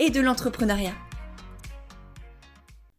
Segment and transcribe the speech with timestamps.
[0.00, 0.94] et de l'entrepreneuriat.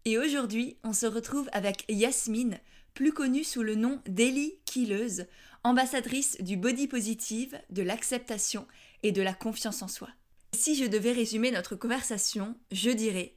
[0.06, 2.60] Et aujourd'hui, on se retrouve avec Yasmine,
[2.94, 5.26] plus connue sous le nom d'Ellie Killeuse,
[5.64, 8.68] ambassadrice du body positive, de l'acceptation
[9.02, 10.10] et de la confiance en soi.
[10.54, 13.36] Si je devais résumer notre conversation, je dirais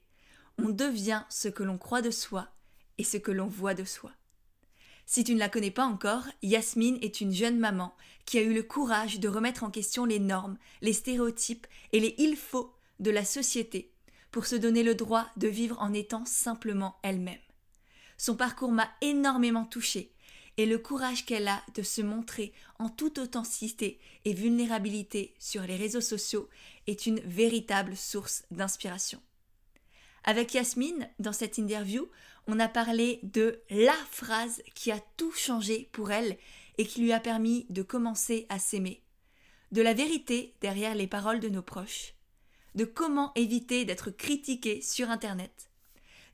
[0.62, 2.48] on devient ce que l'on croit de soi
[2.98, 4.12] et ce que l'on voit de soi.
[5.06, 7.95] Si tu ne la connais pas encore, Yasmine est une jeune maman
[8.26, 12.15] qui a eu le courage de remettre en question les normes, les stéréotypes et les
[12.18, 13.92] il faut de la société
[14.30, 17.38] pour se donner le droit de vivre en étant simplement elle-même.
[18.16, 20.12] Son parcours m'a énormément touchée
[20.56, 25.76] et le courage qu'elle a de se montrer en toute authenticité et vulnérabilité sur les
[25.76, 26.48] réseaux sociaux
[26.86, 29.20] est une véritable source d'inspiration.
[30.23, 32.08] Avec Yasmine, dans cette interview,
[32.46, 36.38] on a parlé de la phrase qui a tout changé pour elle
[36.79, 39.02] et qui lui a permis de commencer à s'aimer,
[39.73, 42.13] de la vérité derrière les paroles de nos proches,
[42.74, 45.70] de comment éviter d'être critiqué sur Internet,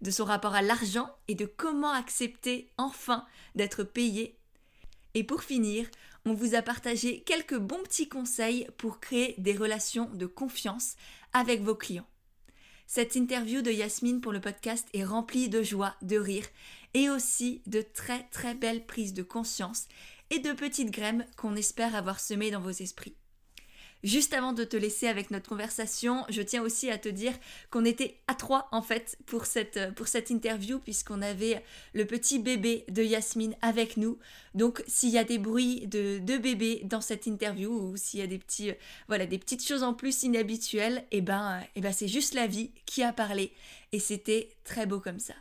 [0.01, 4.39] de son rapport à l'argent et de comment accepter enfin d'être payé.
[5.15, 5.87] Et pour finir,
[6.25, 10.97] on vous a partagé quelques bons petits conseils pour créer des relations de confiance
[11.33, 12.07] avec vos clients.
[12.87, 16.47] Cette interview de Yasmine pour le podcast est remplie de joie, de rire
[16.95, 19.87] et aussi de très très belles prises de conscience
[20.31, 23.17] et de petites graines qu'on espère avoir semées dans vos esprits.
[24.03, 27.35] Juste avant de te laisser avec notre conversation, je tiens aussi à te dire
[27.71, 32.39] qu'on était à trois en fait pour cette, pour cette interview puisqu'on avait le petit
[32.39, 34.19] bébé de Yasmine avec nous.
[34.55, 38.23] Donc s'il y a des bruits de, de bébé dans cette interview ou s'il y
[38.23, 38.73] a des, petits,
[39.07, 42.47] voilà, des petites choses en plus inhabituelles, eh ben, et eh ben c'est juste la
[42.47, 43.53] vie qui a parlé
[43.93, 45.35] et c'était très beau comme ça.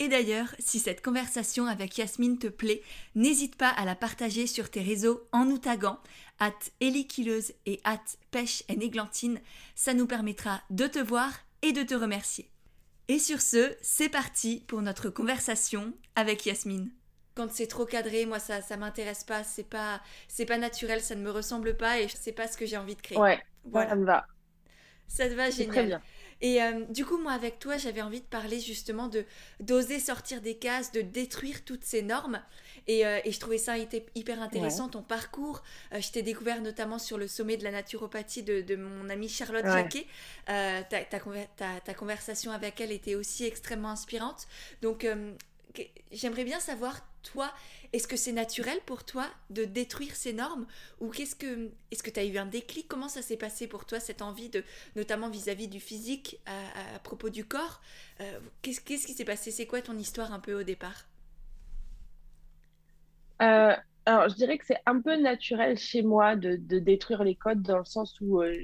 [0.00, 2.82] Et d'ailleurs, si cette conversation avec Yasmine te plaît,
[3.16, 5.98] n'hésite pas à la partager sur tes réseaux en nous taguant
[6.38, 9.40] at Eliquileuse et at Pêche et Églantine.
[9.74, 11.32] Ça nous permettra de te voir
[11.62, 12.50] et de te remercier.
[13.08, 16.90] Et sur ce, c'est parti pour notre conversation avec Yasmine.
[17.34, 21.14] Quand c'est trop cadré, moi ça ça m'intéresse pas, c'est pas c'est pas naturel, ça
[21.14, 23.18] ne me ressemble pas et c'est pas ce que j'ai envie de créer.
[23.18, 23.90] Ouais, voilà.
[23.90, 24.26] ça me va.
[25.06, 25.74] Ça te va génial.
[25.74, 26.02] Très bien.
[26.40, 29.24] Et euh, du coup, moi, avec toi, j'avais envie de parler justement de
[29.60, 32.40] d'oser sortir des cases, de détruire toutes ces normes.
[32.88, 35.62] Et, euh, et je trouvais ça hyper intéressant, ton parcours.
[35.92, 39.28] Euh, je t'ai découvert notamment sur le sommet de la naturopathie de, de mon amie
[39.28, 40.06] Charlotte Jacquet.
[40.46, 44.48] Ta, ta, ta, ta, conversation avec elle était aussi extrêmement inspirante.
[44.82, 45.06] Donc,
[46.12, 47.52] j'aimerais bien savoir, toi,
[47.92, 50.66] est-ce que c'est naturel pour toi de détruire ces normes?
[51.00, 52.88] Ou qu'est-ce que est-ce que tu as eu un déclic?
[52.88, 54.64] Comment ça s'est passé pour toi cette envie de
[54.96, 57.80] notamment vis-à-vis du physique à, propos du corps?
[58.20, 59.50] Euh, Qu'est-ce qui s'est passé?
[59.50, 61.07] C'est quoi ton histoire un peu au départ?
[63.42, 63.74] Euh,
[64.06, 67.78] alors, je dirais que c'est un peu naturel chez moi de, détruire les codes dans
[67.78, 68.54] le sens où euh,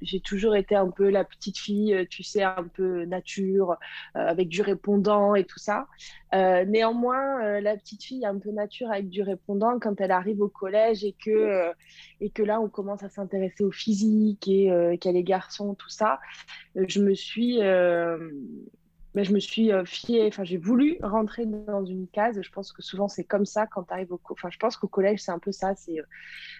[0.00, 3.76] j'ai toujours été un peu la petite fille, euh, tu sais, un peu nature,
[4.14, 5.86] avec du répondant et tout ça.
[6.32, 11.04] Néanmoins, la petite fille un peu nature avec du répondant, quand elle arrive au collège
[11.04, 11.72] et que,
[12.20, 16.18] et que là, on commence à s'intéresser au physique et a les garçons, tout ça,
[16.74, 17.60] je me suis,
[19.14, 22.40] mais je me suis fiée, enfin, j'ai voulu rentrer dans une case.
[22.40, 24.88] Je pense que souvent, c'est comme ça quand tu arrives au Enfin, je pense qu'au
[24.88, 25.74] collège, c'est un peu ça.
[25.74, 25.96] C'est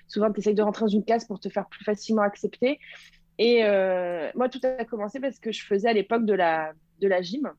[0.06, 2.80] souvent, tu essayes de rentrer dans une case pour te faire plus facilement accepter.
[3.38, 7.08] Et euh, moi, tout a commencé parce que je faisais à l'époque de la, de
[7.08, 7.50] la gym.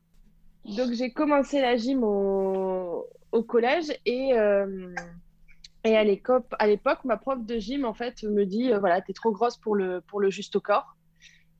[0.64, 4.94] Donc, j'ai commencé la gym au, au collège et, euh,
[5.84, 9.14] et à l'époque, ma prof de gym, en fait, me dit, euh, voilà, tu es
[9.14, 10.96] trop grosse pour le, pour le juste au corps.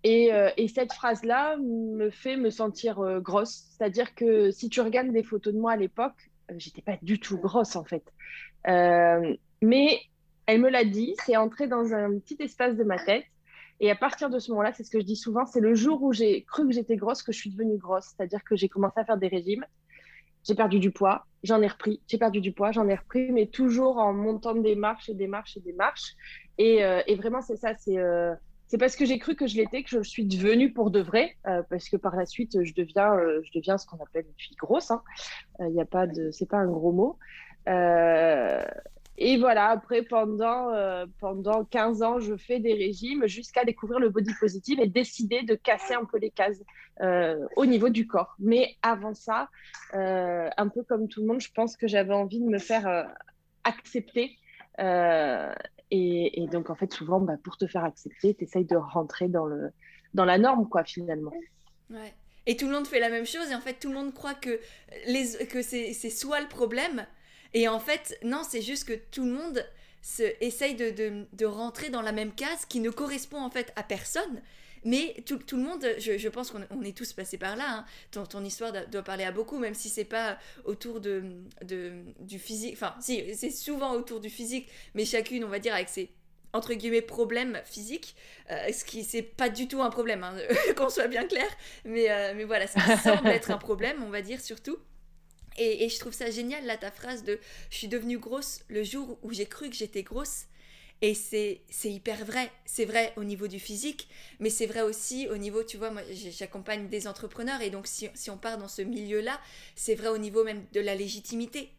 [0.03, 3.67] Et, et cette phrase-là me fait me sentir grosse.
[3.77, 7.39] C'est-à-dire que si tu regardes des photos de moi à l'époque, j'étais pas du tout
[7.39, 8.05] grosse, en fait.
[8.67, 10.01] mais
[10.47, 13.25] elle me l'a dit, c'est entré dans un petit espace de ma tête.
[13.79, 16.03] Et à partir de ce moment-là, c'est ce que je dis souvent, c'est le jour
[16.03, 18.07] où j'ai cru que j'étais grosse que je suis devenue grosse.
[18.17, 19.65] C'est-à-dire que j'ai commencé à faire des régimes,
[20.45, 23.47] j'ai perdu du poids, j'en ai repris, j'ai perdu du poids, j'en ai repris, mais
[23.47, 26.15] toujours en montant des marches et des marches et des marches.
[26.59, 28.35] Et, euh, et vraiment, c'est ça, c'est euh,
[28.71, 31.37] c'est parce que j'ai cru que je l'étais que je suis devenue pour de vrai,
[31.49, 33.13] euh, parce que par la suite, je deviens,
[33.43, 34.91] je deviens ce qu'on appelle une fille grosse.
[35.59, 35.69] Il hein.
[35.71, 37.19] n'y a pas de, c'est pas un gros mot.
[39.19, 44.09] Et, voilà, après, pendant, euh, pendant 15 ans, je fais des régimes jusqu'à découvrir le
[44.09, 46.63] body positive et décider de casser un peu les cases
[47.03, 48.35] euh, au niveau du corps.
[48.39, 49.51] Mais avant ça,
[49.93, 53.15] euh, un peu comme tout le monde, je pense que j'avais envie de me faire
[53.65, 54.39] accepter.
[55.93, 59.47] Et, donc, en fait, souvent, bah, pour te faire accepter, tu essayes de rentrer dans,
[59.47, 59.71] le,
[60.15, 61.33] dans la norme, quoi, finalement.
[61.91, 62.15] Ouais.
[62.47, 64.35] Et tout le monde fait la même chose, et en fait, tout le monde croit
[64.35, 64.61] que,
[65.07, 67.07] les, que c'est soit le problème,
[67.55, 69.65] et en fait, non, c'est juste que tout le monde
[70.03, 73.83] se, essaye de, de, rentrer dans la même case qui ne correspond en fait à
[73.83, 74.41] personne.
[74.85, 77.67] Mais tout, tout le monde, je, je pense qu'on est tous passés par là.
[77.69, 77.85] Hein.
[78.11, 81.23] Ton, ton, histoire doit parler à beaucoup, même si c'est pas autour de,
[81.65, 82.75] de, du physique.
[82.75, 86.11] Enfin, si, c'est souvent autour du physique, mais chacune, on va dire, avec ses
[86.53, 88.17] entre guillemets problèmes physiques,
[88.51, 90.35] euh, ce qui c'est pas du tout un problème, hein,
[90.77, 91.47] qu'on soit bien clair,
[91.85, 94.79] mais, euh, mais voilà, ça semble être un problème, on va dire surtout.
[95.59, 97.39] Et, je trouve ça génial, là, ta phrase de
[97.71, 100.47] je suis devenue grosse le jour où j'ai cru que j'étais grosse.
[101.03, 102.53] Et c'est hyper vrai.
[102.67, 104.09] C'est vrai au niveau du physique,
[104.39, 108.11] mais c'est vrai aussi au niveau, tu vois, moi j'accompagne des entrepreneurs et donc si,
[108.15, 109.41] si on part dans ce milieu-là,
[109.77, 111.73] c'est vrai au niveau même de la légitimité.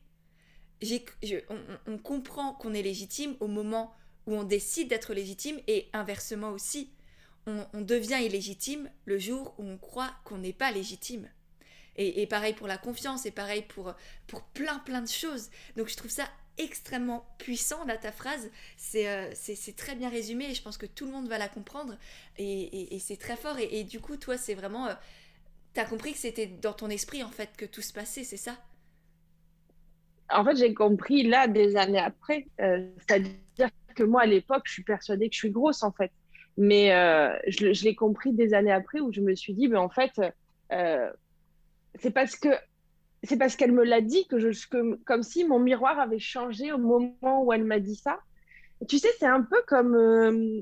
[1.88, 3.94] on, comprend qu'on est légitime au moment
[4.25, 6.91] où on décide d'être légitime et inversement aussi.
[7.45, 11.29] On, on devient illégitime le jour où on croit qu'on n'est pas légitime.
[11.97, 13.94] Et, pareil pour la confiance, et pareil pour,
[14.25, 15.50] pour plein plein de choses.
[15.75, 16.27] Donc je trouve ça
[16.63, 18.49] extrêmement puissant, là, ta phrase.
[18.95, 21.97] Euh, c'est très bien résumé et je pense que tout le monde va la comprendre.
[22.37, 23.57] Et, c'est très fort.
[23.59, 24.87] Et, du coup, toi, c'est vraiment...
[24.87, 24.93] Euh,
[25.73, 28.57] t'as compris que c'était dans ton esprit, en fait, que tout se passait, c'est ça?
[30.29, 32.47] En fait, j'ai compris là, des années après.
[32.61, 36.11] Euh, c'est-à-dire que moi, à l'époque, je suis persuadée que je suis grosse, en fait.
[36.57, 36.89] Mais
[37.47, 40.19] je, je l'ai compris des années après où je me suis dit, mais en fait
[41.99, 42.49] c'est parce que
[43.23, 44.50] c'est parce qu'elle me l'a dit que je
[45.06, 48.19] comme si mon miroir avait changé au moment où elle m'a dit ça.
[48.88, 50.62] Tu sais, c'est un peu comme euh,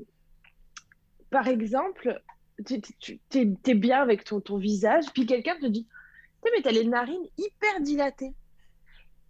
[1.30, 2.20] par exemple,
[2.66, 2.80] tu
[3.34, 5.86] es, bien avec ton, visage, puis quelqu'un te dit
[6.44, 8.32] mais tu as les narines hyper dilatées.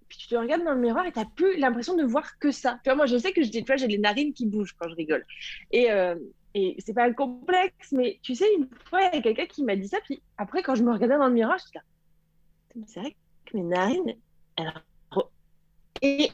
[0.08, 2.50] Puis tu te regardes dans le miroir et tu n'as plus l'impression de voir que
[2.50, 2.80] ça.
[2.82, 5.24] Tu vois, moi, je sais que j'ai les narines qui bougent quand je rigole.
[5.70, 6.16] Et, euh,
[6.54, 9.62] et c'est pas un complexe, mais tu sais, une fois, il y a quelqu'un qui
[9.62, 11.78] m'a dit ça, puis après, quand je me regardais dans le miroir, je me suis
[12.86, 14.16] c'est vrai que mes narines.
[16.02, 16.30] Et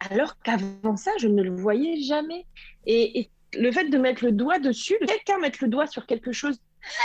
[0.00, 2.46] alors qu'avant ça, je ne le voyais jamais.
[2.86, 6.60] Et, le fait de mettre le doigt dessus, quelqu'un mettre le doigt sur quelque chose,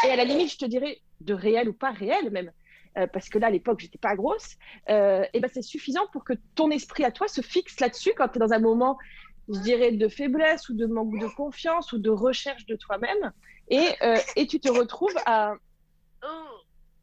[0.06, 2.52] et à la limite, je te dirais, de réel ou pas réel même,
[2.98, 4.58] euh, parce que là, à l'époque, j'étais pas grosse,
[4.90, 8.28] euh, et ben c'est suffisant pour que ton esprit à toi se fixe là-dessus quand
[8.28, 8.98] tu es dans un moment
[9.50, 13.32] je dirais, de faiblesse ou de manque de confiance ou de recherche de toi-même.
[13.70, 15.54] Et, euh, et tu te retrouves à.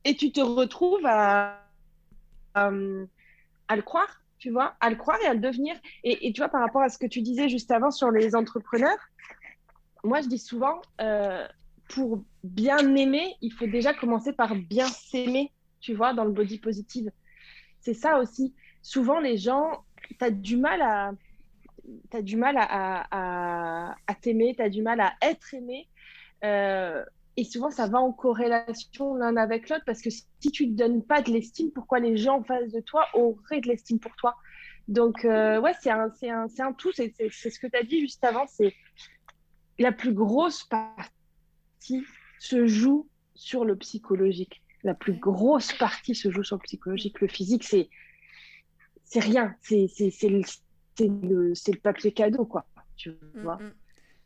[0.09, 1.63] Et tu te retrouves à,
[2.55, 5.77] à, le croire, tu vois, à le croire et à le devenir.
[6.03, 8.97] Et, tu vois, par rapport à ce que tu disais juste avant sur les entrepreneurs,
[10.03, 11.47] moi, je dis souvent, euh,
[11.91, 16.59] pour bien aimer, il faut déjà commencer par bien s'aimer, tu vois, dans le body
[16.59, 17.11] positive.
[17.81, 18.55] C'est ça aussi.
[18.81, 21.13] Souvent, les gens, tu as du mal à
[22.11, 25.87] tu as du mal à, t'aimer, tu as du mal à être aimé.
[26.45, 27.05] Euh,
[27.39, 31.05] et souvent, ça va en corrélation l'un avec l'autre parce que si tu ne donnes
[31.05, 34.35] pas de l'estime, pourquoi les gens en face de toi auraient de l'estime pour toi
[34.89, 36.91] Donc, euh, ouais, c'est un, un, un, tout.
[36.91, 38.45] C'est ce que tu as dit juste avant.
[38.49, 38.75] C'est
[39.79, 42.05] la plus grosse partie
[42.41, 44.61] se joue sur le psychologique.
[44.83, 47.21] La plus grosse partie se joue sur le psychologique.
[47.21, 47.89] Le physique, c'est
[49.05, 49.55] c'est rien.
[49.63, 49.87] C'est
[50.29, 50.43] le,
[50.99, 52.67] le papier cadeau, quoi.
[52.97, 53.59] Tu mm, vois?
[53.59, 53.73] mm.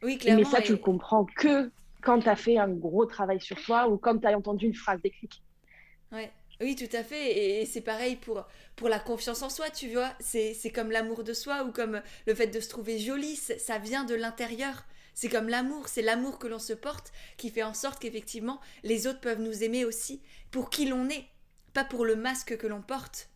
[0.03, 0.41] Oui, clairement.
[0.41, 1.71] Mais ça, tu le comprends que
[2.03, 4.75] quand tu as fait un gros travail sur toi ou quand tu as entendu une
[4.75, 5.43] phrase déclic.
[6.61, 7.63] Oui, tout à fait.
[7.63, 10.13] Et, c'est pareil pour, pour la confiance en soi, tu vois.
[10.21, 13.37] C'est comme l'amour de soi ou comme le fait de se trouver jolie.
[13.37, 14.85] Ça vient de l'intérieur.
[15.15, 15.89] C'est comme l'amour.
[15.89, 19.65] C'est l'amour que l'on se porte qui fait en sorte qu'effectivement, les autres peuvent nous
[19.65, 21.25] aimer aussi pour qui l'on est,
[21.73, 23.29] pas pour le masque que l'on porte.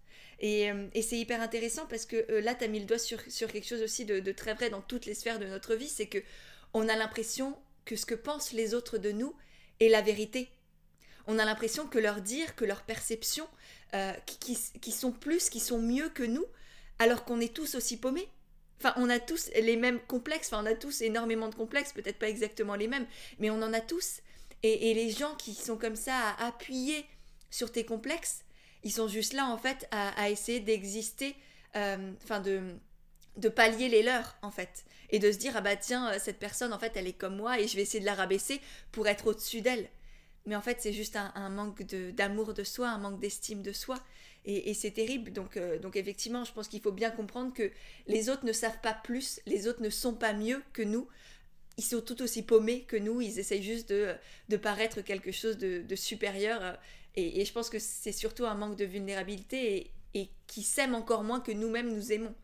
[0.42, 3.22] Euh, et, c'est hyper intéressant parce que euh, là, tu as mis le doigt sur,
[3.24, 6.18] quelque chose aussi de, très vrai dans toutes les sphères de notre vie, c'est que
[6.74, 7.56] on a l'impression
[7.86, 9.34] que ce que pensent les autres de nous
[9.80, 10.50] est la vérité.
[11.26, 13.48] On a l'impression que leur dire, que leur perception,
[13.94, 16.44] euh, qui, sont plus, qui sont mieux que nous,
[16.98, 18.28] alors qu'on est tous aussi paumés.
[18.78, 22.18] Enfin, on a tous les mêmes complexes, enfin, on a tous énormément de complexes, peut-être
[22.18, 23.06] pas exactement les mêmes,
[23.38, 24.20] mais on en a tous.
[24.62, 27.06] Et, les gens qui sont comme ça à appuyer
[27.50, 28.42] sur tes complexes,
[28.82, 31.36] ils sont juste là, en fait, à, essayer d'exister,
[31.76, 32.60] euh, enfin, de,
[33.36, 34.84] de pallier les leurs, en fait.
[35.10, 37.36] Et de se dire, ah bah tiens, euh, cette personne, en fait, elle est comme
[37.36, 38.60] moi et je vais essayer de la rabaisser
[38.92, 39.88] pour être au-dessus d'elle.
[40.46, 43.98] Mais en fait, c'est juste un, manque d'amour de, soi, un manque d'estime de soi.
[44.44, 45.32] Et, c'est terrible.
[45.32, 47.72] Donc, euh, donc effectivement, je pense qu'il faut bien comprendre que
[48.06, 51.08] les autres ne savent pas plus, les autres ne sont pas mieux que nous.
[51.78, 54.14] Ils sont tout aussi paumés que nous, ils essayent juste de,
[54.48, 56.78] de paraître quelque chose de, supérieur.
[57.16, 59.90] Et, je pense que c'est surtout un manque de vulnérabilité et,
[60.20, 62.34] et qui s'aiment encore moins que nous-mêmes nous aimons.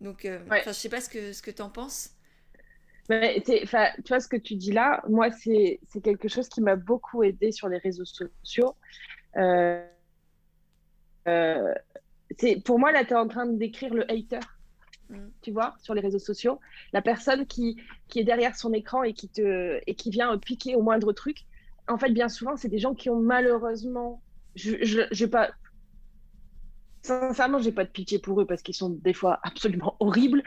[0.00, 2.10] Donc, euh, je ne sais pas ce que, ce que tu en penses.
[3.08, 3.66] Mais tu
[4.08, 7.68] vois ce que tu dis là, moi, c'est quelque chose qui m'a beaucoup aidé sur
[7.68, 8.76] les réseaux sociaux.
[9.36, 9.84] Euh,
[11.26, 11.74] euh,
[12.64, 14.38] pour moi, là, tu es en train de décrire le hater,
[15.08, 15.26] mm.
[15.42, 16.60] tu vois, sur les réseaux sociaux.
[16.92, 17.76] La personne qui,
[18.08, 21.46] qui est derrière son écran et qui, te, et qui vient piquer au moindre truc.
[21.88, 24.22] En fait, bien souvent, c'est des gens qui ont malheureusement.
[24.54, 25.50] Je, je, je pas,
[27.02, 30.42] Sincèrement, j'ai pas de pitié pour eux parce qu'ils sont des fois absolument horribles,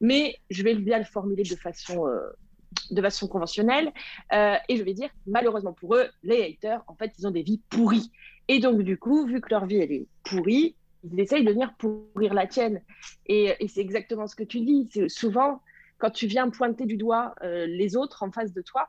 [0.00, 3.92] mais je vais bien le formuler de façon, euh, conventionnelle
[4.32, 7.42] euh, et je vais dire malheureusement pour eux, les haters, en fait, ils ont des
[7.42, 8.10] vies pourries.
[8.48, 12.34] Et donc, du coup, vu que leur vie est pourrie, ils essayent de venir pourrir
[12.34, 12.82] la tienne.
[13.26, 14.88] Et, c'est exactement ce que tu dis.
[15.08, 15.60] Souvent
[15.98, 18.88] quand tu viens pointer du doigt euh, les autres en face de toi,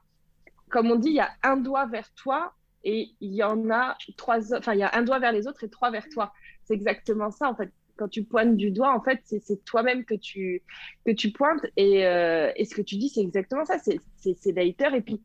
[0.70, 2.54] comme on dit, il y a un doigt vers toi
[2.84, 5.64] et il y en a trois, enfin, il y a un doigt vers les autres
[5.64, 6.34] et trois vers toi
[6.66, 7.72] c'est exactement ça, en fait.
[7.98, 10.62] Quand tu pointes du doigt, en fait, c'est toi-même que tu,
[11.06, 11.66] que tu pointes.
[11.78, 13.78] Et, euh, et, ce que tu dis, c'est exactement ça.
[13.80, 14.94] C'est l'hater.
[14.94, 15.22] Et puis,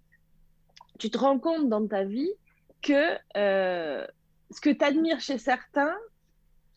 [0.98, 2.30] tu te rends compte dans ta vie
[2.82, 4.06] que euh,
[4.52, 5.96] ce que tu admires chez certains,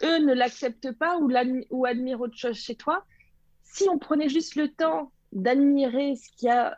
[0.03, 1.31] eux ne l'acceptent pas ou,
[1.69, 3.05] ou admirent autre chose chez toi.
[3.63, 6.77] Si on prenait juste le temps d'admirer ce qu'il y a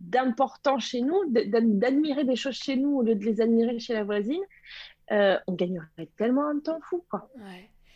[0.00, 4.04] d'important chez nous, d'admirer des choses chez nous au lieu de les admirer chez la
[4.04, 4.42] voisine,
[5.10, 7.28] euh, on gagnerait tellement un temps fou, quoi.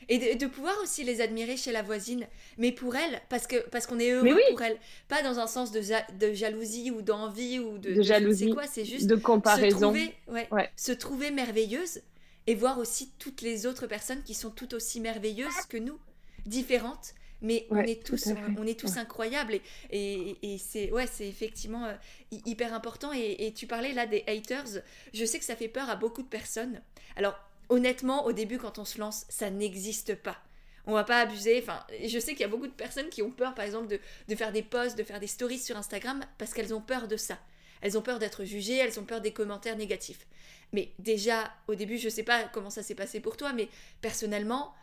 [0.08, 2.26] Et de, pouvoir aussi les admirer chez la voisine,
[2.58, 4.76] mais pour elle, parce que parce qu'on est heureux pour elle,
[5.08, 5.80] pas dans un sens de,
[6.16, 8.44] de jalousie ou d'envie ou de, de jalousie.
[8.44, 9.92] C'est quoi C'est juste de comparaison.
[9.92, 10.14] Se trouver,
[10.52, 12.02] ouais, se trouver merveilleuse
[12.46, 15.98] et voir aussi toutes les autres personnes qui sont tout aussi merveilleuses que nous,
[16.44, 18.28] différentes, mais on est tous
[18.58, 21.94] on est tous incroyables et, et, c'est ouais c'est effectivement euh,
[22.30, 24.82] hyper important et, tu parlais là des haters.
[25.12, 26.80] Je sais que ça fait peur à beaucoup de personnes.
[27.16, 27.38] Alors
[27.68, 30.38] honnêtement au début quand on se lance ça n'existe pas.
[30.86, 33.30] On va pas abuser enfin je sais qu'il y a beaucoup de personnes qui ont
[33.30, 36.54] peur par exemple de, de faire des posts de faire des stories sur Instagram parce
[36.54, 37.38] qu'elles ont peur de ça.
[37.82, 40.26] Elles ont peur d'être jugées elles ont peur des commentaires négatifs.
[40.72, 43.68] Mais déjà au début je sais pas comment ça s'est passé pour toi mais
[44.00, 44.74] personnellement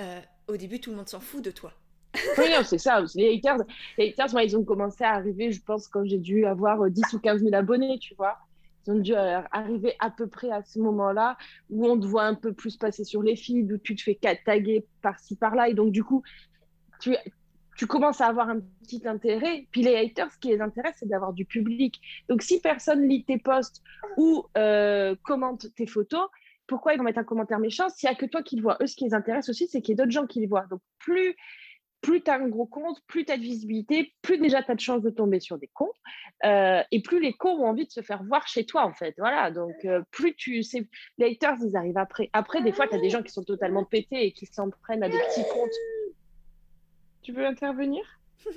[0.00, 1.72] euh, au début tout le monde s'en fout de toi
[2.38, 3.02] oui, c'est ça.
[3.14, 3.58] Les haters,
[3.98, 7.12] les haters moi, ils ont commencé à arriver, je pense, quand j'ai dû avoir 10
[7.12, 8.38] ou 15 000 abonnés, tu vois.
[8.86, 11.36] Ils ont dû euh, arriver à peu près à ce moment-là
[11.68, 14.18] où on te voit un peu plus passer sur les feeds, où tu te fais
[14.44, 15.68] taguer par-ci, par-là.
[15.68, 16.22] Et donc, du coup,
[17.00, 17.14] tu,
[17.76, 19.66] tu commences à avoir un petit intérêt.
[19.70, 22.00] Puis les haters, ce qui les intéresse, c'est d'avoir du public.
[22.28, 23.82] Donc, si personne lit tes posts
[24.16, 26.28] ou euh, commente tes photos,
[26.66, 28.78] pourquoi ils vont mettre un commentaire méchant S'il n'y a que toi qui le vois,
[28.80, 30.66] eux, ce qui les intéresse aussi, c'est qu'il y ait d'autres gens qui le voient.
[30.70, 31.34] Donc, plus
[32.00, 34.74] plus tu as un gros compte, plus tu as de visibilité, plus déjà tu as
[34.74, 35.92] de chances de tomber sur des cons,
[36.44, 39.14] euh, et plus les cons ont envie de se faire voir chez toi, en fait.
[39.18, 40.88] Voilà, donc euh, plus tu sais,
[41.18, 42.30] les haters, ils arrivent après.
[42.32, 45.02] Après, des fois, tu as des gens qui sont totalement pétés et qui s'en prennent
[45.02, 45.70] à des petits comptes.
[47.22, 48.02] Tu veux intervenir?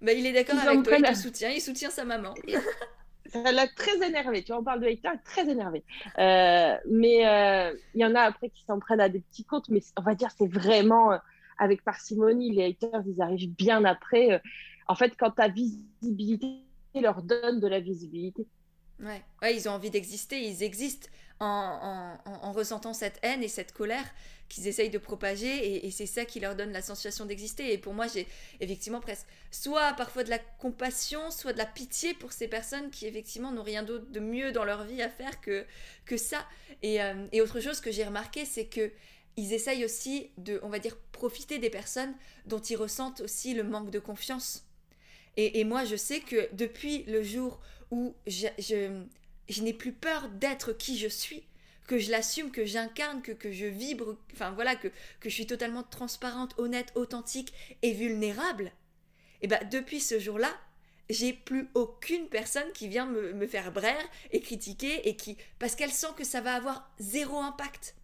[0.00, 2.32] Bah, Il est d'accord avec toi, il te soutient, il soutient sa maman.
[3.26, 4.44] ça l'a très énervé.
[4.44, 5.82] Tu vois, on parle de haters, très énervé.
[6.20, 9.80] Euh, mais il y en a après qui s'en prennent à des petits comptes, mais
[9.96, 11.18] on va dire c'est vraiment
[11.58, 12.52] avec parcimonie.
[12.52, 14.32] Les haters, ils arrivent bien après.
[14.32, 14.38] Euh,
[14.86, 16.62] en fait, quand ta visibilité
[16.94, 18.46] leur donne de la visibilité.
[19.00, 24.04] Ouais, ils ont envie d'exister, ils existent en, en, ressentant cette haine et cette colère
[24.48, 27.72] qu'ils essayent de propager et, c'est ça qui leur donne la sensation d'exister.
[27.72, 28.26] Et pour moi, j'ai
[28.58, 33.06] effectivement presque soit parfois de la compassion, soit de la pitié pour ces personnes qui
[33.06, 35.64] effectivement n'ont rien d'autre de mieux dans leur vie à faire que,
[36.04, 36.44] que ça.
[36.82, 38.90] Et, euh, et autre chose que j'ai remarqué, c'est que
[39.38, 42.12] ils essayent aussi de, on va dire, profiter des personnes
[42.46, 44.64] dont ils ressentent aussi le manque de confiance.
[45.36, 47.60] Et, moi, je sais que depuis le jour
[47.92, 49.04] où je,
[49.60, 51.44] n'ai plus peur d'être qui je suis,
[51.86, 54.88] que je l'assume, que j'incarne, que, que je vibre, enfin voilà, que,
[55.20, 57.52] que je suis totalement transparente, honnête, authentique
[57.82, 58.72] et vulnérable,
[59.40, 60.52] et bien depuis ce jour-là,
[61.08, 65.76] j'ai plus aucune personne qui vient me, me faire braire et critiquer et qui parce
[65.76, 67.94] qu'elle sent que ça va avoir zéro impact.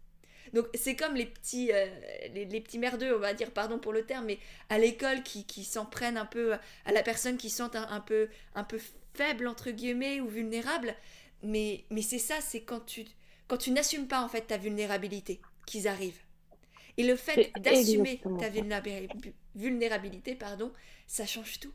[0.54, 1.86] Donc c'est comme les petits, euh,
[2.32, 4.38] les, petits merdeux, on va dire, pardon pour le terme, mais
[4.70, 8.28] à l'école qui, qui s'en prennent un peu à la personne qui sent un, peu,
[8.54, 8.78] un peu
[9.14, 10.94] faible, entre guillemets, ou vulnérable.
[11.42, 13.04] Mais, mais c'est ça, c'est quand tu,
[13.48, 16.22] quand tu n'assumes pas en fait ta vulnérabilité qu'ils arrivent.
[16.96, 18.48] Et le fait d'assumer ta
[19.56, 20.72] vulnérabilité, pardon,
[21.08, 21.72] ça change tout.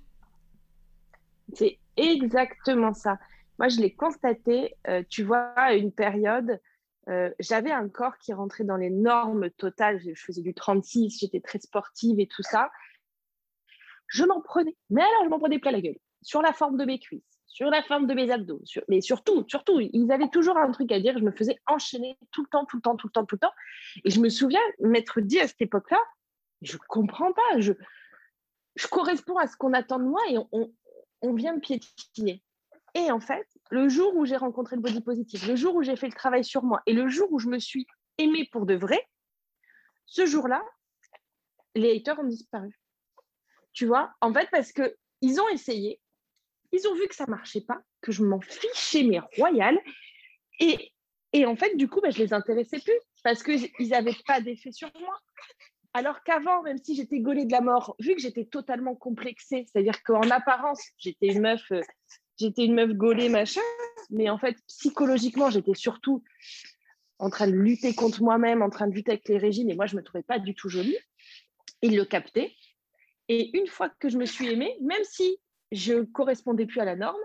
[1.54, 3.20] C'est exactement ça.
[3.58, 6.62] Moi, je l'ai constaté, euh, tu vois, à une période,
[7.10, 10.00] euh, j'avais un corps qui rentrait dans les normes totales.
[10.00, 12.72] Je faisais du 36, j'étais très sportive et tout ça.
[14.08, 15.98] Je m'en prenais, mais alors je m'en prenais plein la gueule.
[16.22, 19.80] Sur la forme de mes cuisses, sur la forme de mes abdos, mais surtout, surtout,
[19.80, 21.18] ils avaient toujours un truc à dire.
[21.18, 23.40] Je me faisais enchaîner tout le temps, tout le temps, tout le temps, tout le
[23.40, 23.54] temps.
[24.04, 26.00] Et je me souviens m'être dit à cette époque-là,
[26.62, 27.74] je comprends pas, je,
[28.76, 30.74] je corresponds à ce qu'on attend de moi et on,
[31.22, 32.44] on vient me piétiner.
[32.96, 35.96] Et en fait, le jour où j'ai rencontré le body positive, le jour où j'ai
[35.96, 38.76] fait le travail sur moi et le jour où je me suis aimée pour de
[38.76, 39.06] vrai,
[40.06, 40.64] ce jour-là,
[41.76, 42.80] les haters ont disparu.
[43.74, 46.02] Tu vois, en fait, parce qu'ils ont essayé,
[46.72, 49.80] ils ont vu que ça ne marchait pas, que je m'en fichais, mais royal.
[50.60, 50.92] Et,
[51.34, 54.72] et en fait, du coup, ben, je les intéressais plus parce qu'ils n'avaient pas d'effet
[54.72, 55.16] sur moi.
[55.94, 60.04] Alors qu'avant, même si j'étais gaulée de la mort, vu que j'étais totalement complexée, c'est-à-dire
[60.04, 61.82] qu'en apparence, j'étais une meuf, euh,
[62.40, 63.62] j'étais une meuf gaulée, machin,
[64.10, 66.24] mais en fait, psychologiquement, j'étais surtout
[67.20, 69.86] en train de lutter contre moi-même, en train de lutter avec les régimes, et moi,
[69.86, 70.98] je ne me trouvais pas du tout jolie.
[71.82, 72.54] Ils le captaient.
[73.28, 75.38] Et une fois que je me suis aimée, même si
[75.72, 77.22] je ne correspondais plus à la norme,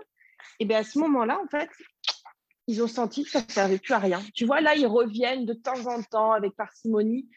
[0.59, 1.69] et bien à ce moment-là, en fait,
[2.67, 4.21] ils ont senti que ça ne servait plus à rien.
[4.33, 7.27] Tu vois, là, ils reviennent de temps en temps avec parcimonie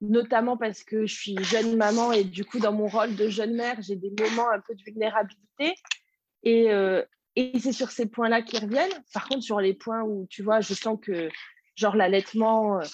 [0.00, 3.54] notamment parce que je suis jeune maman et du coup, dans mon rôle de jeune
[3.54, 5.74] mère, j'ai des moments un peu de vulnérabilité.
[6.46, 7.02] Et, euh,
[7.34, 8.92] et c'est sur ces points-là qu'ils reviennent.
[9.12, 11.28] Par contre, sur les points où, tu vois, je sens que,
[11.74, 12.84] genre, l'allaitement, euh,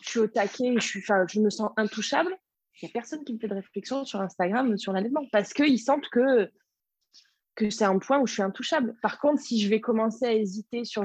[0.00, 2.38] je suis au taquet, je, me sens intouchable.
[2.80, 5.80] Il n'y a personne qui me fait de réflexion sur Instagram sur l'allaitement parce qu'ils
[5.80, 6.48] sentent que,
[7.70, 8.94] c'est un point où je suis intouchable.
[9.02, 11.02] Par contre, si je vais commencer à hésiter sur,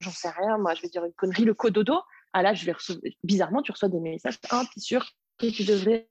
[0.00, 2.00] j'en sais rien, moi, je vais dire une connerie, le cododo,
[2.32, 5.50] ah là, je vais recevoir, bizarrement, tu reçois des messages, ah, tu es sûr que
[5.50, 6.08] tu devrais.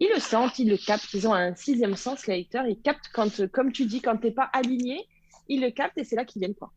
[0.00, 3.10] Ils le sentent, ils le captent, ils ont un sixième sens, les haters, ils captent
[3.12, 5.06] quand, comme tu dis, quand tu n'es pas aligné,
[5.48, 6.72] ils le captent et c'est là qu'ils viennent quoi.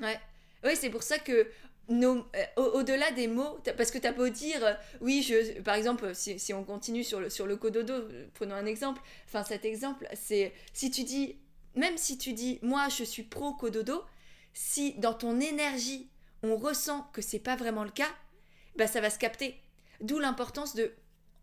[0.00, 0.18] Ouais.
[0.62, 1.48] Oui, c'est pour ça que
[1.90, 2.22] euh,
[2.56, 6.38] au-delà des mots, parce que tu as beau dire, euh, oui, je, par exemple, si,
[6.38, 10.06] si, on continue sur le, sur le cododo, euh, prenons un exemple, enfin cet exemple,
[10.14, 11.36] c'est si tu dis,
[11.74, 14.04] même si tu dis, moi je suis pro cododo,
[14.52, 16.08] si dans ton énergie,
[16.44, 18.10] on ressent que c'est pas vraiment le cas,
[18.76, 19.60] bah ça va se capter.
[20.00, 20.92] D'où l'importance de,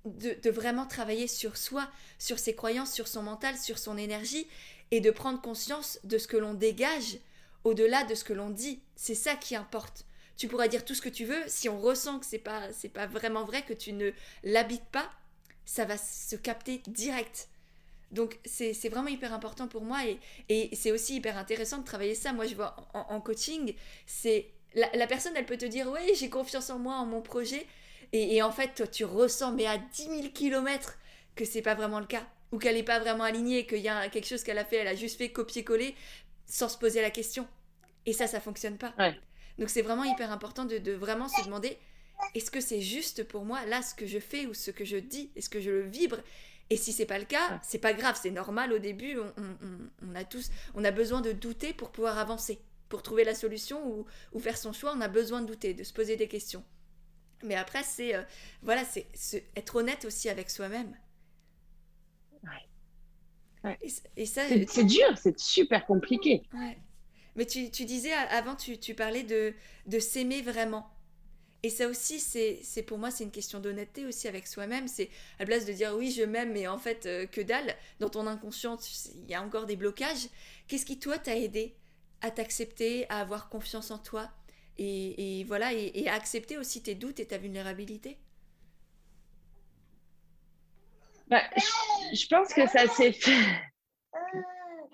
[0.08, 1.90] de, vraiment travailler sur soi,
[2.20, 4.48] sur ses croyances, sur son mental, sur son énergie
[4.92, 7.20] et de prendre conscience de ce que l'on dégage
[7.64, 8.82] au-delà de ce que l'on dit.
[8.96, 10.06] C'est ça qui importe.
[10.38, 13.08] Tu pourras dire tout ce que tu veux, si on ressent que c'est pas pas
[13.08, 14.12] vraiment vrai que tu ne
[14.44, 15.10] l'habites pas,
[15.66, 17.50] ça va se capter direct.
[18.12, 22.16] Donc c'est vraiment hyper important pour moi et, et c'est aussi hyper intéressant de travailler
[22.16, 22.32] ça.
[22.34, 23.74] Moi je vois en, en coaching,
[24.06, 27.66] c'est la, personne, elle peut te dire, oui, j'ai confiance en moi, en mon projet.
[28.14, 30.98] Et, en fait, toi, tu ressens, mais à 10 000 km,
[31.36, 32.26] que c'est pas vraiment le cas.
[32.52, 34.88] Ou qu'elle n'est pas vraiment alignée, qu'il y a quelque chose qu'elle a fait, elle
[34.88, 35.96] a juste fait copier-coller
[36.46, 37.46] sans se poser la question.
[38.06, 38.94] Et ça, ça fonctionne pas.
[39.60, 41.78] Donc c'est vraiment hyper important de, vraiment se demander,
[42.36, 44.98] est-ce que c'est juste pour moi, là, ce que je fais ou ce que je
[44.98, 46.18] dis Est-ce que je le vibre?
[46.70, 49.18] Et si c'est pas le cas, c'est pas grave, c'est normal au début.
[49.18, 54.06] on, a tous, on a besoin de douter pour pouvoir avancer pour trouver la solution
[54.32, 56.64] ou, faire son choix, on a besoin de douter, de se poser des questions.
[57.44, 58.24] Mais après, c'est euh,
[58.64, 60.96] voilà, c'est être honnête aussi avec soi-même.
[63.64, 63.78] Ouais.
[64.16, 66.44] Et, ça, c'est dur, c'est super compliqué.
[67.36, 69.54] Mais tu, disais avant, tu, parlais de,
[69.86, 70.90] de s'aimer vraiment.
[71.64, 74.88] Et ça aussi, c'est pour moi, c'est une question d'honnêteté aussi avec soi-même.
[74.88, 77.76] C'est à la place de dire oui, je m'aime, mais en fait, euh, que dalle,
[78.00, 78.78] dans ton inconscient,
[79.16, 80.30] il y a encore des blocages.
[80.68, 81.76] Qu'est-ce qui, toi, t'a aidé
[82.22, 84.30] à t'accepter, à avoir confiance en toi?
[84.78, 88.18] Et, voilà, et, accepter aussi tes doutes et ta vulnérabilité
[91.30, 91.42] bah,
[92.14, 93.34] je, pense que ça s'est fait.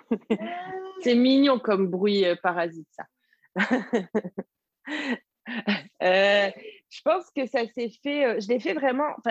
[1.04, 3.06] C'est mignon comme bruit euh, parasite, ça.
[6.02, 6.50] Euh,
[6.90, 8.26] je pense que ça s'est fait.
[8.26, 9.10] Euh, je l'ai fait vraiment.
[9.10, 9.22] en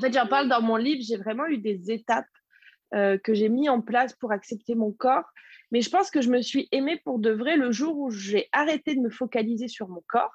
[0.00, 1.02] fait, j'en parle dans mon livre.
[1.02, 2.26] J'ai vraiment eu des étapes
[2.92, 5.30] que j'ai mis en place pour accepter mon corps.
[5.70, 8.48] Mais je pense que je me suis aimée pour de vrai le jour où j'ai
[8.52, 10.34] arrêté de me focaliser sur mon corps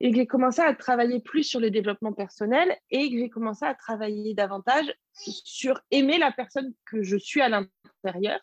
[0.00, 3.64] et que j'ai commencé à travailler plus sur le développement personnel et que j'ai commencé
[3.64, 8.40] à travailler davantage sur aimer la personne que je suis à l'intérieur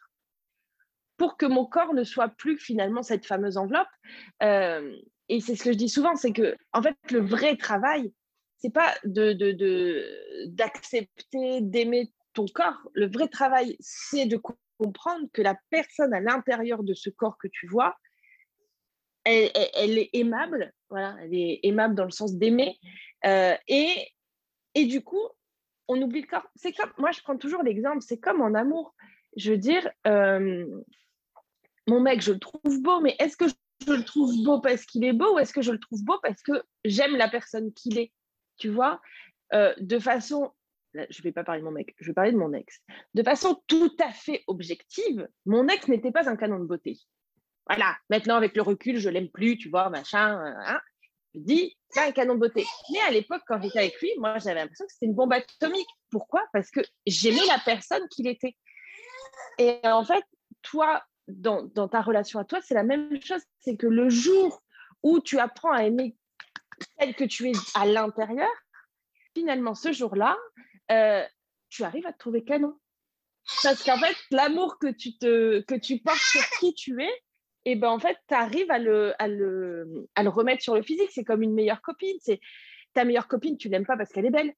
[1.17, 3.87] pour que mon corps ne soit plus finalement cette fameuse enveloppe.
[4.41, 4.95] Euh,
[5.29, 8.11] et c'est ce que je dis souvent, c'est que en fait le vrai travail,
[8.57, 9.33] c'est pas de
[10.47, 12.89] d'accepter, d'aimer ton corps.
[12.93, 14.39] Le vrai travail, c'est de
[14.77, 17.95] comprendre que la personne à l'intérieur de ce corps que tu vois,
[19.23, 22.77] elle, est aimable, voilà, elle est aimable dans le sens d'aimer.
[23.25, 24.09] Euh, et,
[24.75, 25.25] et du coup,
[25.87, 26.47] on oublie le corps.
[26.55, 28.93] C'est comme, moi, je prends toujours l'exemple, c'est comme en amour.
[29.37, 30.65] Je veux dire, euh,
[31.87, 35.03] mon mec, je le trouve beau, mais est-ce que je le trouve beau parce qu'il
[35.03, 37.97] est beau ou est-ce que je le trouve beau parce que j'aime la personne qu'il
[37.97, 38.11] est
[38.57, 39.01] Tu vois?
[39.53, 40.51] Euh, De façon,
[40.93, 42.81] je ne vais pas parler de mon mec, je vais parler de mon ex.
[43.13, 46.99] De façon tout à fait objective, mon ex n'était pas un canon de beauté.
[47.67, 50.53] Voilà, maintenant avec le recul, je l'aime plus, tu vois, machin.
[50.65, 50.81] Hein.
[51.33, 52.65] Je dis, c'est un canon de beauté.
[52.91, 55.87] Mais à l'époque, quand j'étais avec lui, moi, j'avais l'impression que c'était une bombe atomique.
[56.11, 56.43] Pourquoi?
[56.51, 58.55] Parce que j'aimais la personne qu'il était.
[59.57, 60.23] Et en fait,
[60.61, 63.41] toi, dans, ta relation à toi, c'est la même chose.
[63.59, 64.61] C'est que le jour
[65.01, 66.15] où tu apprends à aimer
[66.99, 68.49] tel que tu es à l'intérieur,
[69.35, 70.37] finalement, ce jour-là,
[70.91, 71.23] euh,
[71.69, 72.77] tu arrives à te trouver canon.
[73.61, 77.11] Parce qu'en fait, l'amour que tu, te, que tu portes sur qui tu es,
[77.65, 80.75] et eh ben en fait, tu arrives à le, à, le, à le remettre sur
[80.75, 81.11] le physique.
[81.11, 82.17] C'est comme une meilleure copine.
[82.19, 82.41] C'est
[82.93, 84.53] ta meilleure copine, tu l'aimes pas parce qu'elle est belle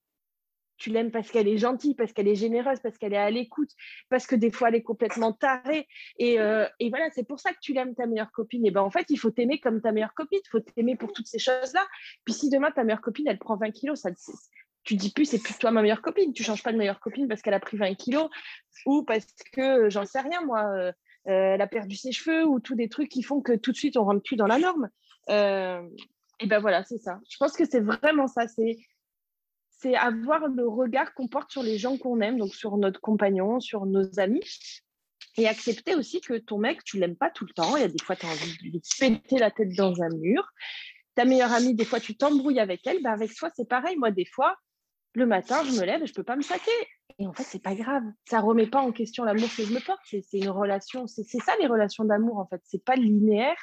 [0.78, 3.70] tu l'aimes parce qu'elle est gentille, parce qu'elle est généreuse, parce qu'elle est à l'écoute,
[4.10, 5.88] parce que des fois elle est complètement tarée.
[6.20, 8.66] Et, euh, et voilà, c'est pour ça que tu l'aimes ta meilleure copine.
[8.66, 11.14] Et ben en fait, il faut t'aimer comme ta meilleure copine, il faut t'aimer pour
[11.14, 11.86] toutes ces choses-là.
[12.26, 14.10] Puis si demain ta meilleure copine, elle prend 20 kilos, ça,
[14.86, 16.32] tu dis plus c'est plus toi ma meilleure copine.
[16.34, 18.30] Tu changes pas de meilleure copine parce qu'elle a pris 20 kilos
[18.86, 20.92] ou parce que j'en sais rien moi, euh,
[21.28, 23.78] euh, elle a perdu ses cheveux ou tous des trucs qui font que tout de
[23.78, 24.90] suite on rentre plus dans la norme.
[25.28, 27.20] et ben voilà, c'est ça.
[27.30, 28.48] Je pense que c'est vraiment ça.
[28.48, 28.78] C'est
[29.78, 33.60] c'est avoir le regard qu'on porte sur les gens qu'on aime, donc sur notre compagnon,
[33.60, 34.44] sur nos amis.
[35.38, 37.76] Et accepter aussi que ton mec, tu l'aimes pas tout le temps.
[37.76, 40.10] Il y a des fois, tu as envie de lui péter la tête dans un
[40.10, 40.48] mur.
[41.16, 43.02] Ta meilleure amie, des fois, tu t'embrouilles avec elle.
[43.04, 43.98] Ben avec toi, c'est pareil.
[43.98, 44.58] Moi, des fois,
[45.16, 46.72] le matin, je me lève et je peux pas me saquer.
[47.18, 48.04] Et en fait, c'est pas grave.
[48.26, 50.02] Ça remet pas en question l'amour que je me porte.
[50.06, 51.08] C'est une relation.
[51.08, 52.62] C'est ça les relations d'amour, en fait.
[52.66, 53.58] C'est pas linéaire.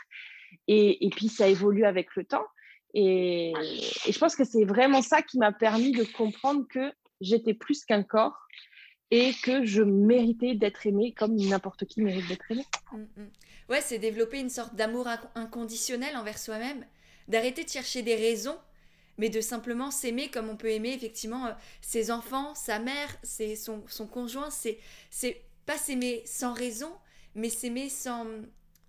[0.68, 2.46] Et, puis, ça évolue avec le temps.
[2.94, 3.52] Et,
[4.08, 8.02] je pense que c'est vraiment ça qui m'a permis de comprendre que j'étais plus qu'un
[8.02, 8.46] corps
[9.10, 12.64] et que je méritais d'être aimée comme n'importe qui mérite d'être aimé.
[12.92, 13.30] Mm, mm.
[13.68, 16.86] Ouais, c'est développer une sorte d'amour inconditionnel envers soi-même,
[17.28, 18.56] d'arrêter de chercher des raisons,
[19.18, 23.56] mais de simplement s'aimer comme on peut aimer effectivement euh, ses enfants, sa mère, ses,
[23.56, 24.50] son, son conjoint.
[24.50, 24.78] C'est,
[25.10, 26.92] c'est pas s'aimer sans raison,
[27.34, 28.26] mais s'aimer sans.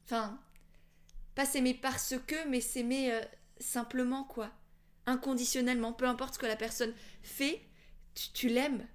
[0.06, 0.40] Enfin,
[1.36, 3.22] pas s'aimer parce que, mais s'aimer euh,
[3.60, 4.52] simplement quoi.
[5.06, 7.62] Inconditionnellement, peu importe ce que la personne fait,
[8.34, 8.88] tu, l'aimes.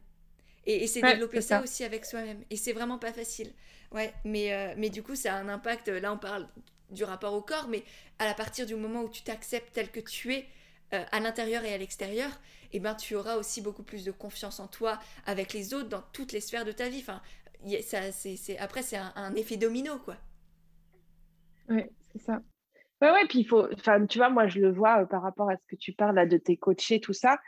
[0.65, 2.43] Et, c'est développer ça, aussi avec soi-même.
[2.49, 3.53] Et c'est vraiment pas facile.
[3.93, 5.89] Ouais, mais, euh, mais du coup, ça a un impact.
[5.89, 6.49] Là, on parle
[6.91, 7.85] du rapport au corps, mais
[8.19, 10.49] à la partir du moment où tu t'acceptes tel que tu es,
[10.95, 12.31] euh, à l'intérieur et à l'extérieur,
[12.73, 16.03] eh ben, tu auras aussi beaucoup plus de confiance en toi avec les autres dans
[16.13, 17.01] toutes les sphères de ta vie.
[17.01, 17.21] Enfin,
[17.83, 20.17] ça, c'est, après, c'est un, effet domino, quoi.
[21.69, 22.41] Oui, c'est ça.
[23.01, 25.51] Ouais, ouais, puis il faut, enfin, tu vois, moi, je le vois euh, par rapport
[25.51, 27.39] à ce que tu parles là, de tes coachés, tout ça.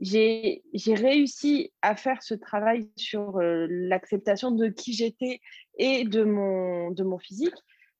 [0.00, 5.40] J'ai réussi à faire ce travail sur euh, l'acceptation de qui j'étais
[5.76, 7.54] et de mon, de mon physique.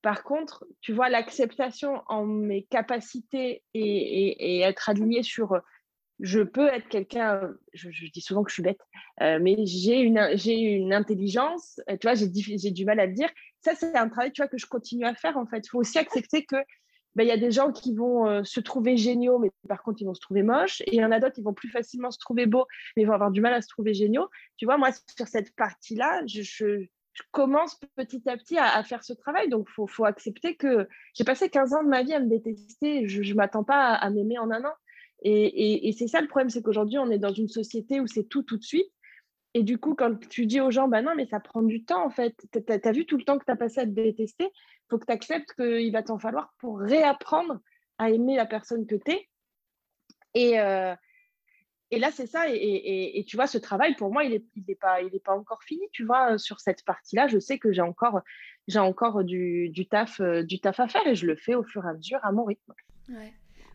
[0.09, 5.61] Par contre, tu vois, l'acceptation en mes capacités et, être aligné sur
[6.19, 8.81] je peux être quelqu'un, je, dis souvent que je suis bête,
[9.21, 13.29] euh, mais j'ai une, intelligence, tu vois, j'ai du mal à le dire.
[13.61, 15.67] Ça, c'est un travail, que je continue à faire, en fait.
[15.67, 16.57] Il faut aussi accepter que
[17.15, 20.01] ben, il y a des gens qui vont euh, se trouver géniaux, mais par contre,
[20.01, 20.81] ils vont se trouver moches.
[20.87, 22.65] Et il y en a d'autres qui vont plus facilement se trouver beaux,
[22.97, 24.31] mais ils vont avoir du mal à se trouver géniaux.
[24.57, 26.87] Tu vois, moi, sur cette partie-là, je,
[27.31, 29.49] commence petit à petit à, faire ce travail.
[29.49, 33.09] Donc, il faut, accepter que j'ai passé 15 ans de ma vie à me détester.
[33.09, 34.75] Je ne m'attends pas à, m'aimer en un an.
[35.23, 38.43] Et, c'est ça le problème, c'est qu'aujourd'hui, on est dans une société où c'est tout
[38.43, 38.93] tout de suite.
[39.55, 42.05] Et du coup, quand tu dis aux gens, bah non, mais ça prend du temps
[42.05, 42.35] en fait.
[42.53, 44.51] Tu as, vu tout le temps que tu as passé à te détester?
[44.91, 47.59] Faut que tu acceptes qu'il va t'en falloir pour réapprendre
[47.99, 49.29] à aimer la personne que tu es.
[50.35, 50.95] Et, euh,
[51.91, 52.45] et là, c'est ça.
[52.49, 55.35] Et, tu vois, ce travail, pour moi, il n'est il est pas, il est pas
[55.35, 55.83] encore fini.
[55.93, 58.21] Tu vois, sur cette partie-là, je sais que j'ai encore,
[58.67, 61.65] j'ai encore du, du, taf, euh, du taf à faire et je le fais au
[61.65, 62.75] fur et à mesure à mon rythme.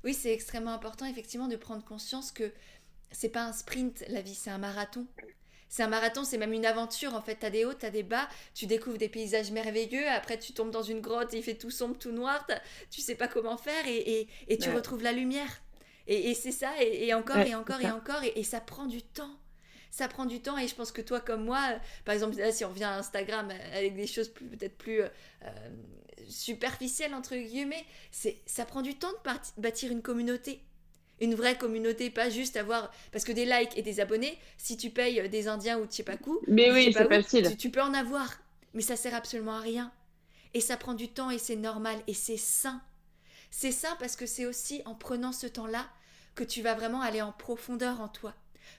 [0.03, 2.51] Oui, c'est extrêmement important, effectivement, de prendre conscience que
[3.11, 5.07] c'est pas un sprint, la vie, c'est un marathon.
[5.69, 7.37] C'est un marathon, c'est même une aventure en fait.
[7.39, 10.83] T'as des hauts, t'as des bas, tu découvres des paysages merveilleux, après tu tombes dans
[10.83, 12.45] une grotte il fait tout sombre, tout noir,
[12.91, 14.27] tu sais pas comment faire et,
[14.61, 15.62] tu retrouves la lumière.
[16.07, 19.31] Et, c'est ça, et, encore, et encore, et encore, et, ça prend du temps
[19.89, 21.61] ça prend du temps et je pense que toi comme moi,
[22.03, 25.09] par exemple là, si on revient à Instagram avec des choses peut-être plus euh,
[26.27, 30.63] superficielles entre guillemets, c'est ça prend du temps de bâtir une communauté
[31.23, 32.91] une vraie communauté, pas juste avoir.
[33.11, 36.71] Parce que des likes et des abonnés, si tu payes des Indiens ou Tchepakou, mais
[36.71, 37.55] oui, c'est facile.
[37.57, 38.29] Tu, peux en avoir,
[38.73, 39.91] mais ça sert absolument à rien.
[40.53, 42.81] Et ça prend du temps et c'est normal et c'est sain.
[43.55, 45.87] C'est sain parce que c'est aussi en prenant ce temps-là
[46.35, 48.33] que tu vas vraiment aller en profondeur en toi.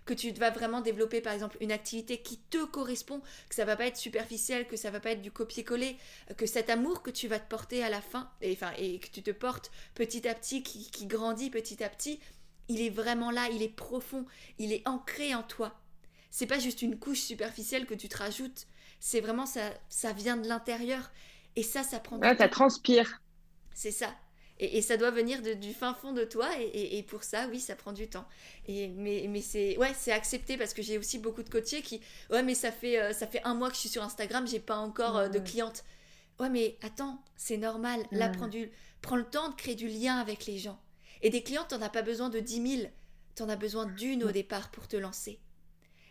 [0.07, 3.77] que tu vas vraiment développer par exemple une activité qui te correspond, que ça va
[3.77, 5.97] pas être superficiel, que ça va pas être du copier-coller,
[6.37, 9.09] que cet amour que tu vas te porter à la fin, et, enfin, et que
[9.09, 12.21] tu te portes petit à petit, qui, qui grandit petit à petit,
[12.69, 14.27] il est vraiment là, il est profond,
[14.59, 15.81] il est ancré en toi.
[16.31, 18.67] C'est pas juste une couche superficielle que tu te rajoutes,
[19.01, 21.11] c'est vraiment ça, ça vient de l'intérieur.
[21.57, 22.19] Et ça, ça prend.
[22.21, 23.21] Ouais, ça transpire.
[23.75, 24.15] C'est ça.
[24.61, 26.49] Et, ça doit venir du fin fond de toi.
[26.61, 28.27] Et, pour ça, oui, ça prend du temps.
[28.69, 32.01] Et, mais mais c'est ouais, c'est accepté parce que j'ai aussi beaucoup de coachés qui.
[32.31, 34.61] Ouais, mais ça fait, euh, ça fait un mois que je suis sur Instagram, j'ai
[34.61, 35.85] pas encore euh, de clientes.
[36.39, 38.05] Ouais, mais attends, c'est normal.
[38.13, 38.71] Là, prends, du,
[39.03, 40.81] prends le temps de créer du lien avec les gens.
[41.23, 42.91] Et des clientes, t'en as pas besoin de 10 000.
[43.35, 45.41] T'en as besoin d'une au départ pour te lancer.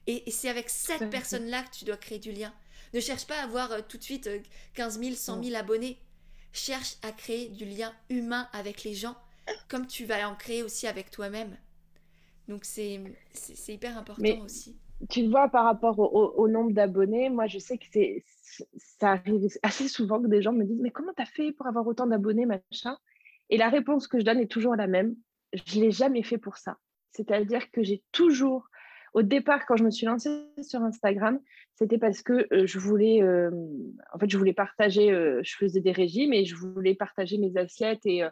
[0.07, 2.53] Et, c'est avec cette personne-là que tu dois créer du lien.
[2.93, 4.29] Ne cherche pas à avoir euh, tout de suite
[4.73, 5.99] 15 000, 100 000 abonnés
[6.53, 9.15] cherche à créer du lien humain avec les gens,
[9.67, 11.57] comme tu vas en créer aussi avec toi-même.
[12.47, 13.01] Donc c'est
[13.67, 14.77] hyper important aussi.
[15.09, 18.23] Tu vois, par rapport au, nombre d'abonnés, moi je sais que c'est
[18.77, 21.65] ça arrive assez souvent que des gens me disent Mais comment tu as fait pour
[21.65, 22.97] avoir autant d'abonnés, machin?
[23.49, 25.15] Et la réponse que je donne est toujours la même
[25.53, 26.77] je ne l'ai jamais fait pour ça.
[27.11, 28.67] C'est-à-dire que j'ai toujours
[29.13, 31.39] au départ, quand je me suis lancée sur Instagram,
[31.75, 33.51] c'était parce que euh, je voulais, euh,
[34.13, 37.55] en fait, je voulais partager, euh, je faisais des régimes et je voulais partager mes
[37.57, 38.23] assiettes et,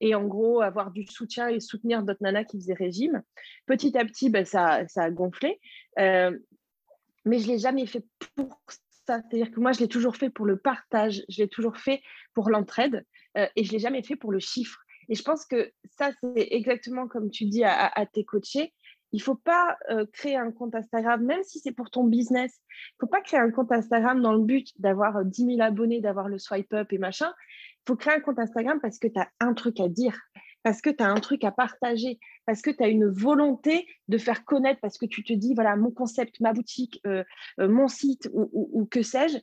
[0.00, 3.22] et en gros avoir du soutien et soutenir d'autres nanas qui faisaient régime.
[3.66, 5.60] Petit à petit, ben, ça, ça a gonflé,
[5.96, 9.20] mais je l'ai jamais fait pour ça.
[9.30, 12.02] C'est-à-dire que moi, je l'ai toujours fait pour le partage, je l'ai toujours fait
[12.34, 13.04] pour l'entraide
[13.36, 14.80] et je l'ai jamais fait pour le chiffre.
[15.08, 18.72] Et je pense que ça, c'est exactement comme tu dis à tes coachés.
[19.16, 22.52] Il ne faut pas euh, créer un compte Instagram, même si c'est pour ton business.
[22.68, 25.62] Il ne faut pas créer un compte Instagram dans le but d'avoir 10 euh, 000
[25.62, 27.32] abonnés, d'avoir le swipe up et machin.
[27.32, 30.20] Il faut créer un compte Instagram parce que tu as un truc à dire,
[30.62, 34.18] parce que tu as un truc à partager, parce que tu as une volonté de
[34.18, 37.24] faire connaître, parce que tu te dis, voilà, mon concept, ma boutique, euh,
[37.58, 39.38] mon site ou, que sais-je,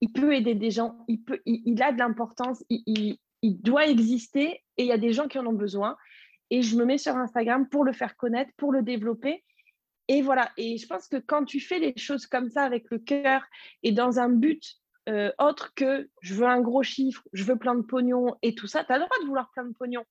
[0.00, 0.96] il peut aider des gens,
[1.44, 5.44] il, a de l'importance, il doit exister et il y a des gens qui en
[5.44, 5.98] ont besoin
[6.50, 9.44] et je me mets sur Instagram pour le faire connaître, pour le développer.
[10.08, 12.98] Et voilà, et je pense que quand tu fais les choses comme ça avec le
[12.98, 13.44] cœur
[13.84, 14.76] et dans un but
[15.08, 18.66] euh, autre que je veux un gros chiffre, je veux plein de pognon et tout
[18.66, 20.04] ça, tu as le droit de vouloir plein de pognon.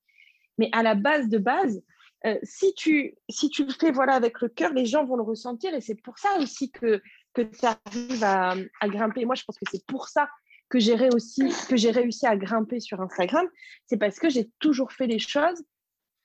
[0.57, 1.83] Mais à la base de base,
[2.25, 5.23] euh, si, tu, si tu le fais voilà, avec le cœur, les gens vont le
[5.23, 7.01] ressentir et c'est pour ça aussi que,
[7.33, 9.25] que tu arrives à, grimper.
[9.25, 10.29] Moi, je pense que c'est pour ça
[10.69, 13.47] que j'ai réussi à grimper sur Instagram.
[13.87, 15.63] C'est parce que j'ai toujours fait les choses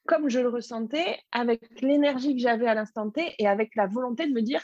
[0.07, 4.27] comme je le ressentais, avec l'énergie que j'avais à l'instant T et avec la volonté
[4.27, 4.63] de me dire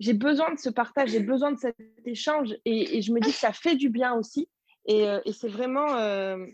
[0.00, 3.36] j'ai besoin de ce partage, j'ai besoin de cet échange et, je me dis que
[3.36, 4.48] ça fait du bien aussi.
[4.86, 6.44] Et, euh, c'est vraiment, euh,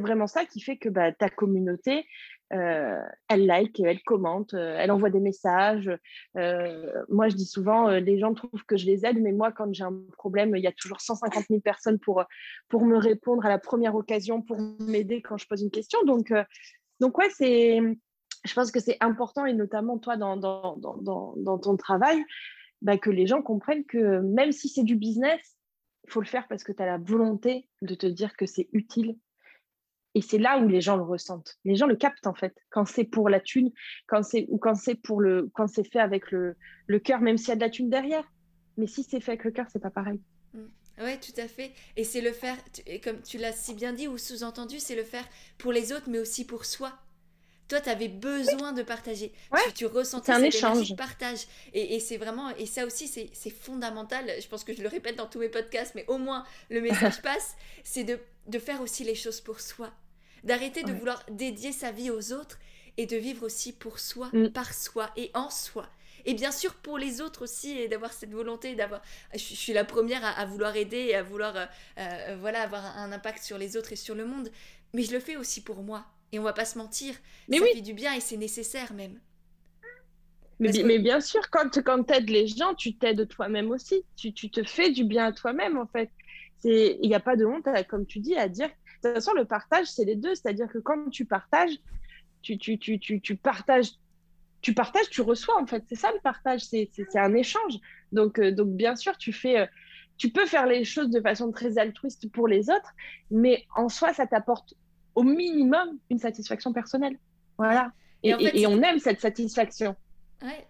[0.00, 2.04] vraiment ça qui fait que bah, ta communauté,
[2.52, 5.90] euh, elle like, elle commente, elle envoie des messages.
[6.34, 9.84] moi, je dis souvent, les gens trouvent que je les aide, mais moi, quand j'ai
[9.84, 12.24] un problème, il y a toujours 150 000 personnes pour,
[12.68, 16.02] pour me répondre à la première occasion, pour m'aider quand je pose une question.
[16.04, 16.32] Donc,
[17.00, 22.22] donc, ouais, je pense que c'est important, et notamment toi dans, ton travail,
[22.82, 25.56] bah, que les gens comprennent que même si c'est du business,
[26.06, 28.68] il faut le faire parce que tu as la volonté de te dire que c'est
[28.72, 29.16] utile.
[30.14, 31.58] Et c'est là où les gens le ressentent.
[31.64, 32.56] Les gens le captent en fait.
[32.70, 33.70] Quand c'est pour la thune,
[34.08, 36.56] quand c'est ou quand c'est pour le, quand c'est fait avec le,
[36.88, 38.24] le cœur, même s'il y a de la thune derrière.
[38.76, 40.20] Mais si c'est fait avec le cœur, c'est pas pareil.
[41.00, 41.72] Oui, tout à fait.
[41.96, 45.04] Et c'est le faire, et comme tu l'as si bien dit ou sous-entendu, c'est le
[45.04, 45.26] faire
[45.58, 46.92] pour les autres, mais aussi pour soi.
[47.68, 49.32] Toi, tu avais besoin de partager.
[49.66, 50.90] tu, tu, ressentais un échange.
[50.90, 51.46] de partage.
[51.72, 54.28] Et, c'est vraiment, et ça aussi, c'est fondamental.
[54.40, 57.22] Je pense que je le répète dans tous mes podcasts, mais au moins le message
[57.22, 57.54] passe.
[57.84, 59.92] C'est de, de, faire aussi les choses pour soi.
[60.42, 62.58] D'arrêter de vouloir dédier sa vie aux autres
[62.96, 64.48] et de vivre aussi pour soi, mm.
[64.48, 65.88] par soi et en soi
[66.24, 69.02] et bien sûr pour les autres aussi et d'avoir cette volonté d'avoir
[69.32, 71.66] je, suis la première à, vouloir aider et à vouloir euh,
[71.98, 74.50] euh, voilà avoir un impact sur les autres et sur le monde
[74.94, 77.14] mais je le fais aussi pour moi et on va pas se mentir
[77.48, 79.20] mais ça fait du bien et c'est nécessaire même
[80.60, 84.04] mais, mais, bien sûr, quand, quand tu aides les gens, tu t'aides toi-même aussi.
[84.14, 86.10] Tu, tu, te fais du bien à toi-même, en fait.
[86.64, 88.68] Il n'y a pas de honte, comme tu dis, à dire.
[89.02, 90.34] De toute façon, le partage, c'est les deux.
[90.34, 91.78] C'est-à-dire que quand tu partages,
[92.42, 93.92] tu, tu, tu, tu, partages
[94.60, 95.84] tu partages, tu reçois en fait.
[95.88, 97.74] C'est ça le partage, c'est un échange.
[98.12, 99.66] Donc, euh, donc bien sûr, tu fais, euh,
[100.16, 102.92] tu peux faire les choses de façon très altruiste pour les autres,
[103.30, 104.74] mais en soi, ça t'apporte
[105.14, 107.18] au minimum une satisfaction personnelle.
[107.58, 107.92] Voilà.
[108.22, 109.96] Et, on aime cette satisfaction.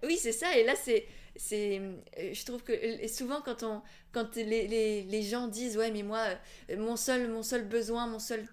[0.04, 0.56] oui, c'est ça.
[0.56, 2.72] Et là, c'est, c'est, euh, je trouve que
[3.08, 6.24] souvent quand on, quand les, les, les gens disent ouais, mais moi,
[6.78, 8.46] mon seul, mon seul besoin, mon seul,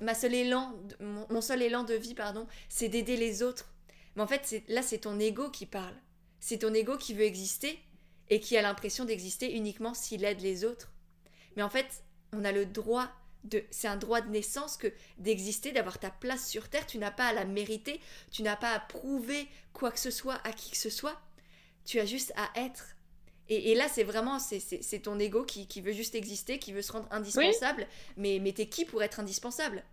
[0.00, 3.68] ma seul élan, mon seul élan de vie, pardon, c'est d'aider les autres
[4.18, 5.94] Mais en fait, là, c'est ton ego qui parle.
[6.40, 7.78] C'est ton ego qui veut exister
[8.30, 10.90] et qui a l'impression d'exister uniquement s'il aide les autres.
[11.54, 12.02] Mais en fait,
[12.32, 13.08] on a le droit
[13.44, 17.12] de c'est un droit de naissance que d'exister, d'avoir ta place sur terre, tu n'as
[17.12, 18.00] pas à la mériter,
[18.32, 21.20] tu n'as pas à prouver quoi que ce soit à qui que ce soit.
[21.84, 22.96] Tu as juste à être.
[23.48, 27.06] Et, là, c'est vraiment, c'est ton ego qui, veut juste exister, qui veut se rendre
[27.12, 27.86] indispensable.
[28.16, 29.84] Mais, mais t'es qui pour être indispensable?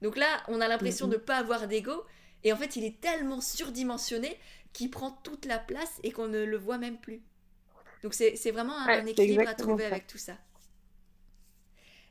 [0.00, 2.02] Donc là, on a l'impression de ne pas avoir d'ego.
[2.44, 4.38] Et en fait, il est tellement surdimensionné
[4.72, 7.22] qu'il prend toute la place et qu'on ne le voit même plus.
[8.02, 10.34] Donc c'est vraiment un, équilibre à trouver avec tout ça.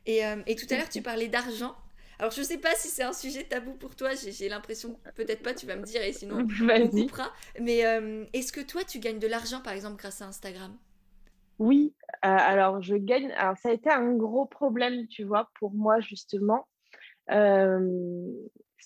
[0.06, 1.74] Et, euh, et tout à l'heure, tu parlais d'argent.
[2.18, 5.42] Alors, je ne sais pas si c'est un sujet tabou pour toi, j'ai l'impression, peut-être
[5.42, 7.32] pas, tu vas me dire, et sinon, on coupera.
[7.60, 10.76] Mais euh, est-ce que toi, tu gagnes de l'argent, par exemple, grâce à Instagram?
[11.60, 13.30] Oui, euh, alors je gagne.
[13.32, 16.66] Alors, ça a été un gros problème, tu vois, pour moi, justement.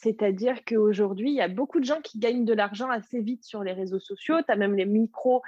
[0.02, 3.62] C'est-à-dire qu'aujourd'hui, il y a beaucoup de gens qui gagnent de l'argent assez vite sur
[3.62, 4.34] les réseaux sociaux.
[4.44, 5.42] Tu as même les micros,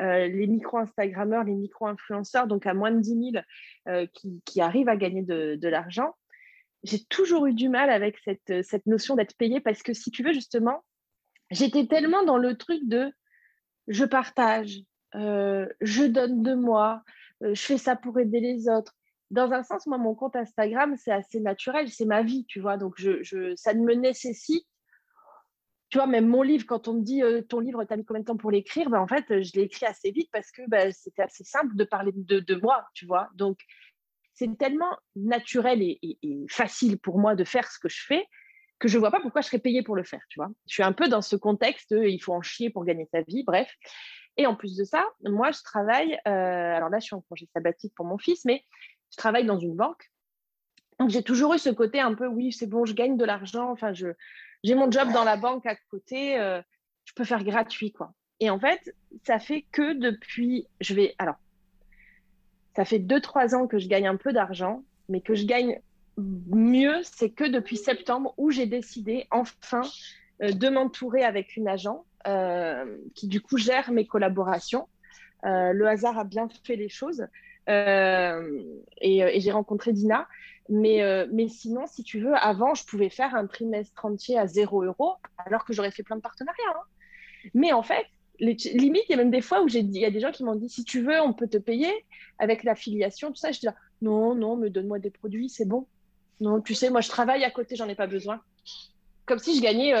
[0.00, 3.44] euh, les micro-Instagrammeurs, les micro-influenceurs, donc à moins de 10 000,
[3.88, 4.06] euh,
[4.44, 6.16] qui, arrivent à gagner de, l'argent.
[6.82, 10.32] J'ai toujours eu du mal avec cette, notion d'être payé parce que si tu veux,
[10.32, 10.82] justement,
[11.52, 13.12] j'étais tellement dans le truc de
[13.86, 14.80] je partage,
[15.14, 17.04] euh, je donne de moi,
[17.42, 18.96] je fais ça pour aider les autres
[19.30, 22.76] dans un sens, moi, mon compte Instagram, c'est assez naturel, c'est ma vie, tu vois.
[22.76, 24.66] Donc, je, ça ne me nécessite.
[25.88, 28.04] Tu vois, même mon livre, quand on me dit euh, ton livre, tu as mis
[28.04, 28.90] combien de temps pour l'écrire?
[28.90, 31.84] Ben, En fait, je l'ai écrit assez vite parce que ben, c'était assez simple de
[31.84, 33.28] parler de, moi, tu vois.
[33.34, 33.58] Donc,
[34.34, 38.24] c'est tellement naturel et, facile pour moi de faire ce que je fais
[38.78, 40.48] que je ne vois pas pourquoi je serais payée pour le faire, tu vois.
[40.66, 43.44] Je suis un peu dans ce contexte, il faut en chier pour gagner sa vie,
[43.44, 43.70] bref.
[44.38, 46.30] Et en plus de ça, moi, je travaille, euh,
[46.74, 48.64] alors là, je suis en congé sabbatique pour mon fils, mais
[49.10, 50.10] je travaille dans une banque.
[50.98, 53.70] Donc, j'ai toujours eu ce côté un peu, oui, c'est bon, je gagne de l'argent.
[53.70, 54.08] Enfin, je,
[54.62, 56.38] j'ai mon job dans la banque à côté.
[56.38, 56.60] Euh,
[57.04, 58.12] je peux faire gratuit, quoi.
[58.38, 58.94] Et en fait,
[59.26, 61.36] ça fait que depuis, je vais, alors,
[62.76, 65.80] ça fait deux, trois ans que je gagne un peu d'argent, mais que je gagne
[66.18, 69.82] mieux, c'est que depuis septembre où j'ai décidé enfin
[70.42, 74.86] euh, de m'entourer avec une agent euh, qui du coup gère mes collaborations.
[75.42, 77.26] le hasard a bien fait les choses.
[77.70, 78.40] Euh,
[79.02, 80.28] euh, et, j'ai rencontré Dina.
[80.68, 84.46] Mais, euh, mais sinon, si tu veux, avant, je pouvais faire un trimestre entier à
[84.46, 86.62] 0 euros, alors que j'aurais fait plein de partenariats.
[86.68, 87.48] Hein.
[87.54, 88.06] Mais en fait,
[88.38, 90.54] limite, il y a même des fois où il y a des gens qui m'ont
[90.54, 91.92] dit si tu veux, on peut te payer
[92.38, 93.50] avec l'affiliation, tout ça.
[93.50, 93.66] Je dis
[94.02, 95.86] non, non, me donne-moi des produits, c'est bon.
[96.40, 98.40] Non, tu sais, moi, je travaille à côté, j'en ai pas besoin.
[99.26, 99.92] Comme si je gagnais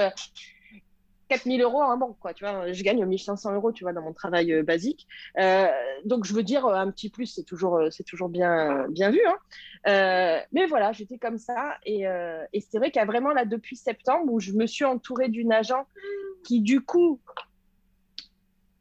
[1.30, 2.34] 4000 euros en banque, quoi.
[2.34, 5.06] Tu vois, je gagne 1500 euros, tu vois, dans mon travail euh, basique.
[5.38, 5.68] Euh,
[6.04, 9.20] donc, je veux dire, un petit plus, c'est toujours, c'est toujours bien, bien vu.
[9.24, 9.36] Hein.
[9.86, 11.78] Euh, mais voilà, j'étais comme ça.
[11.86, 12.04] Et,
[12.68, 15.52] c'est vrai qu'il y a vraiment là, depuis septembre, où je me suis entourée d'une
[15.52, 15.86] agent
[16.42, 17.20] qui, du coup,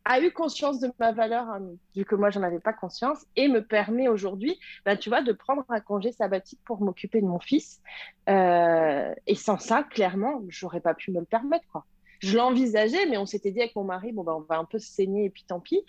[0.06, 1.62] a eu conscience de ma valeur, hein,
[1.96, 5.22] vu que moi, je n'en avais pas conscience, et me permet aujourd'hui, ben, tu vois,
[5.22, 7.80] de prendre un congé sabbatique pour m'occuper de mon fils.
[8.28, 11.86] et sans ça, clairement, j'aurais pas pu me le permettre, quoi
[12.20, 14.80] je l'envisageais, mais on s'était dit avec mon mari, bon, ben, on va un peu
[14.80, 15.84] se saigner et puis tant pis.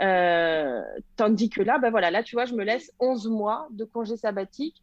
[0.00, 0.82] Euh,
[1.16, 4.16] tandis que là, ben voilà, là, tu vois, je me laisse 11 mois de congé
[4.16, 4.82] sabbatique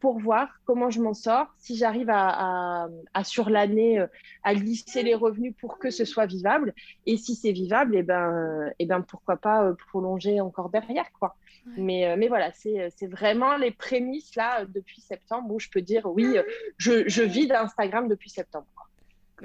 [0.00, 2.88] pour voir comment je m'en sors, si j'arrive à,
[3.22, 4.06] sur l'année euh,
[4.42, 6.74] à lisser les revenus pour que ce soit vivable.
[7.06, 10.70] Et si c'est vivable, et eh ben, et eh ben pourquoi pas euh, prolonger encore
[10.70, 11.36] derrière, quoi.
[11.76, 16.36] Mais, mais voilà, c'est vraiment les prémices là depuis septembre où je peux dire oui,
[16.76, 18.66] je, je vis d'Instagram depuis septembre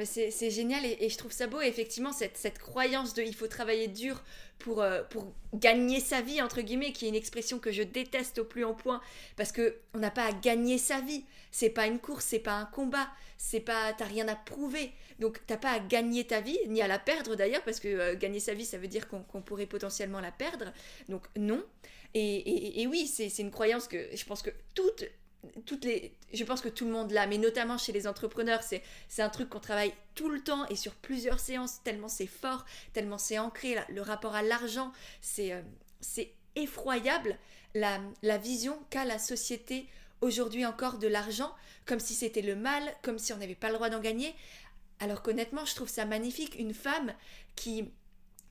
[0.06, 1.60] c'est génial et, je trouve ça beau.
[1.62, 4.24] effectivement, cette, cette, croyance de il faut travailler dur
[4.60, 8.40] pour, euh, pour gagner sa vie, entre guillemets, qui est une expression que je déteste
[8.40, 9.02] au plus en point,
[9.36, 11.24] parce que on n'a pas à gagner sa vie.
[11.52, 13.08] C'est pas une course, c'est pas un combat,
[13.38, 14.92] c'est pas t'as rien à prouver.
[15.20, 18.16] Donc t'as pas à gagner ta vie, ni à la perdre d'ailleurs, parce que euh,
[18.16, 20.72] gagner sa vie, ça veut dire qu'on pourrait potentiellement la perdre.
[21.10, 21.64] Donc non.
[22.14, 25.06] Et, et, et oui, c'est une croyance que je pense que toutes
[25.66, 28.84] toutes les, je pense que tout le monde l'a, mais notamment chez les entrepreneurs, c'est,
[29.08, 32.66] c'est un truc qu'on travaille tout le temps et sur plusieurs séances, tellement c'est fort,
[32.94, 35.62] tellement c'est ancré, le rapport à l'argent, c'est, euh,
[36.02, 37.38] c'est effroyable
[37.76, 39.88] la, la vision qu'a la société
[40.22, 41.54] aujourd'hui encore de l'argent,
[41.86, 44.34] comme si c'était le mal, comme si on n'avait pas le droit d'en gagner,
[45.00, 47.14] alors qu'honnêtement, je trouve ça magnifique, une femme
[47.56, 47.92] qui,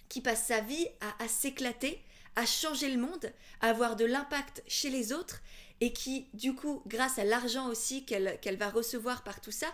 [0.09, 2.01] qui passe sa vie à, à s'éclater,
[2.37, 5.43] à changer le monde, à avoir de l'impact chez les autres
[5.81, 9.67] et qui, du coup, grâce à l'argent aussi qu'elle va recevoir par tout ça,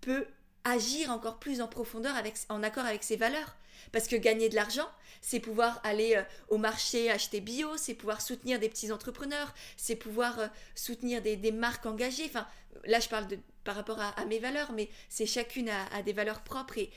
[0.00, 0.26] peut
[0.64, 3.56] agir encore plus en profondeur avec, en accord avec ses valeurs.
[3.90, 4.88] Parce que gagner de l'argent,
[5.20, 9.96] c'est pouvoir aller euh, au marché acheter bio, c'est pouvoir soutenir des petits entrepreneurs, c'est
[9.96, 12.24] pouvoir euh, soutenir des, marques engagées.
[12.26, 12.46] Enfin,
[12.84, 16.42] là, je parle de, par rapport à, mes valeurs, mais c'est chacune a, des valeurs
[16.42, 16.90] propres et,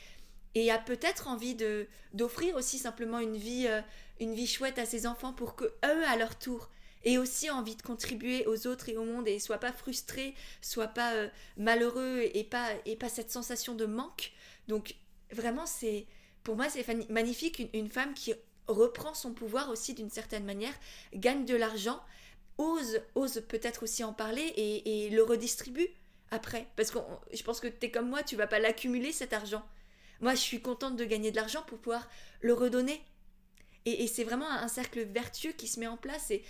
[0.54, 1.56] et a peut-être envie
[2.14, 3.80] d'offrir aussi simplement une vie euh,
[4.20, 6.70] une vie chouette à ses enfants pour que eux à leur tour
[7.06, 10.88] aient aussi envie de contribuer aux autres et au monde et soient pas frustrés, soient
[10.88, 14.32] pas euh, malheureux et pas et pas cette sensation de manque.
[14.68, 14.94] Donc
[15.32, 16.06] vraiment c'est
[16.42, 18.34] pour moi c'est magnifique une, femme qui
[18.66, 20.74] reprend son pouvoir aussi d'une certaine manière,
[21.14, 22.02] gagne de l'argent,
[22.58, 25.88] ose ose peut-être aussi en parler et, et le redistribue
[26.30, 26.98] après parce que
[27.32, 29.64] je pense que tu es comme moi, tu vas pas l'accumuler cet argent
[30.20, 32.08] moi, je suis contente de gagner de l'argent pour pouvoir
[32.40, 33.02] le redonner.
[33.84, 36.30] Et, c'est vraiment un cercle vertueux qui se met en place.
[36.32, 36.42] Et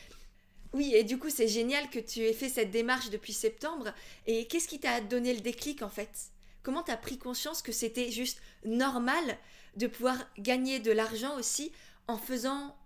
[0.77, 3.95] oui, et du coup, c'est génial que tu aies fait cette démarche depuis septembre.
[4.27, 6.31] Et qu'est-ce qui t'a donné le déclic en fait?
[6.63, 9.39] Comment tu as pris conscience que c'était juste normal
[9.77, 11.73] de pouvoir gagner de l'argent aussi
[12.09, 12.77] en faisant,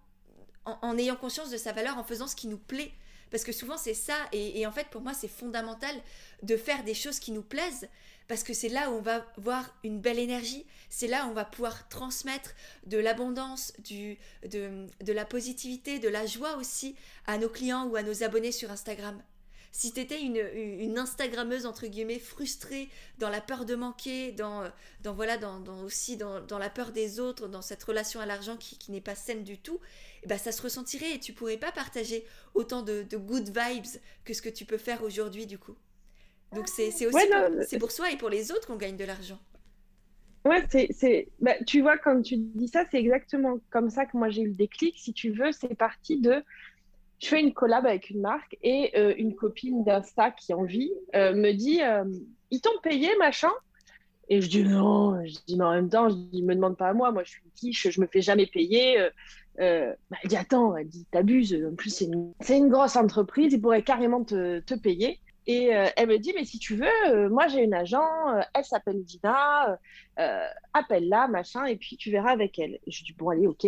[0.67, 2.93] en, ayant conscience de sa valeur, en faisant ce qui nous plaît?
[3.33, 5.95] Parce que souvent c'est ça, et, en fait pour moi c'est fondamental
[6.43, 7.89] de faire des choses qui nous plaisent,
[8.31, 11.35] parce que c'est là où on va voir une belle énergie, c'est là où on
[11.35, 12.55] va pouvoir transmettre
[12.87, 16.95] de l'abondance, de, la positivité, de la joie aussi
[17.27, 19.21] à nos clients ou à nos abonnés sur Instagram.
[19.73, 24.63] Si tu étais une, une Instagrammeuse, entre guillemets, frustrée, dans la peur de manquer, dans,
[25.03, 28.93] dans voilà, dans, aussi dans, la peur des autres, dans cette relation à l'argent qui,
[28.93, 29.81] n'est pas saine du tout,
[30.23, 32.25] eh ben, ça se ressentirait et tu pourrais pas partager
[32.55, 35.75] autant de, de good vibes que ce que tu peux faire aujourd'hui, du coup.
[36.55, 37.27] Donc c'est aussi
[37.67, 39.39] c'est pour soi et pour les autres qu'on gagne de l'argent.
[40.47, 44.31] Ouais, c'est, bah, tu vois, quand tu dis ça, c'est exactement comme ça que moi
[44.31, 44.97] j'ai eu le déclic.
[44.99, 46.43] Si tu veux, c'est parti de
[47.19, 50.91] je fais une collab avec une marque et euh, une copine d'Insta qui en vit
[51.15, 52.05] euh, me dit euh,
[52.51, 53.51] Ils t'ont payé, machin?
[54.31, 56.89] Et je dis Non, je dis, mais en même temps, je dis, me demande pas
[56.89, 59.09] à moi, moi je suis une quiche, je me fais jamais payer.
[59.59, 63.61] Bah, elle dit Attends, elle dit T'abuses, en plus c'est une, une, grosse entreprise, ils
[63.61, 65.21] pourraient carrément te, te payer.
[65.53, 68.07] Et elle me dit, mais si tu veux, moi j'ai une agent,
[68.55, 69.79] elle s'appelle Dina,
[70.75, 72.79] appelle-la, machin, et puis tu verras avec elle.
[72.87, 73.67] je dis, bon, allez, ok.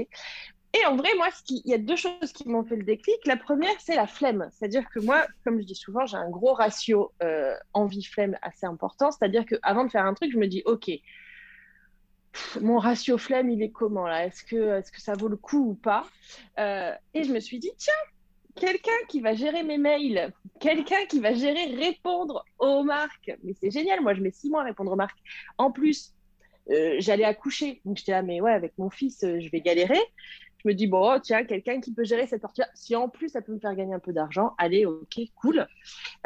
[0.75, 3.17] Et en vrai, moi, il y a deux choses qui m'ont fait le déclic.
[3.27, 4.49] La première, c'est la flemme.
[4.53, 9.11] C'est-à-dire que moi, comme je dis souvent, j'ai un gros ratio euh, envie-flemme assez important.
[9.11, 10.91] C'est-à-dire qu'avant de faire un truc, je me dis, OK,
[12.63, 14.25] mon ratio flemme, il est comment là?
[14.25, 16.07] Est-ce que, est que ça vaut le coup ou pas?
[16.59, 17.93] Euh, Et je me suis dit, tiens,
[18.55, 23.33] quelqu'un qui va gérer mes mails, quelqu'un qui va gérer répondre aux marques.
[23.43, 25.19] Mais c'est génial, moi, je mets six mois à répondre aux marques.
[25.59, 26.15] En plus,
[26.71, 27.81] euh, j'allais accoucher.
[27.85, 30.01] Donc j'étais là, mais ouais, avec mon fils, je vais galérer
[30.63, 33.43] je me dis, bon, tiens, quelqu'un qui peut gérer cette partie-là, si en plus ça
[33.43, 35.67] peut me faire gagner un peu d'argent, allez, ok, cool.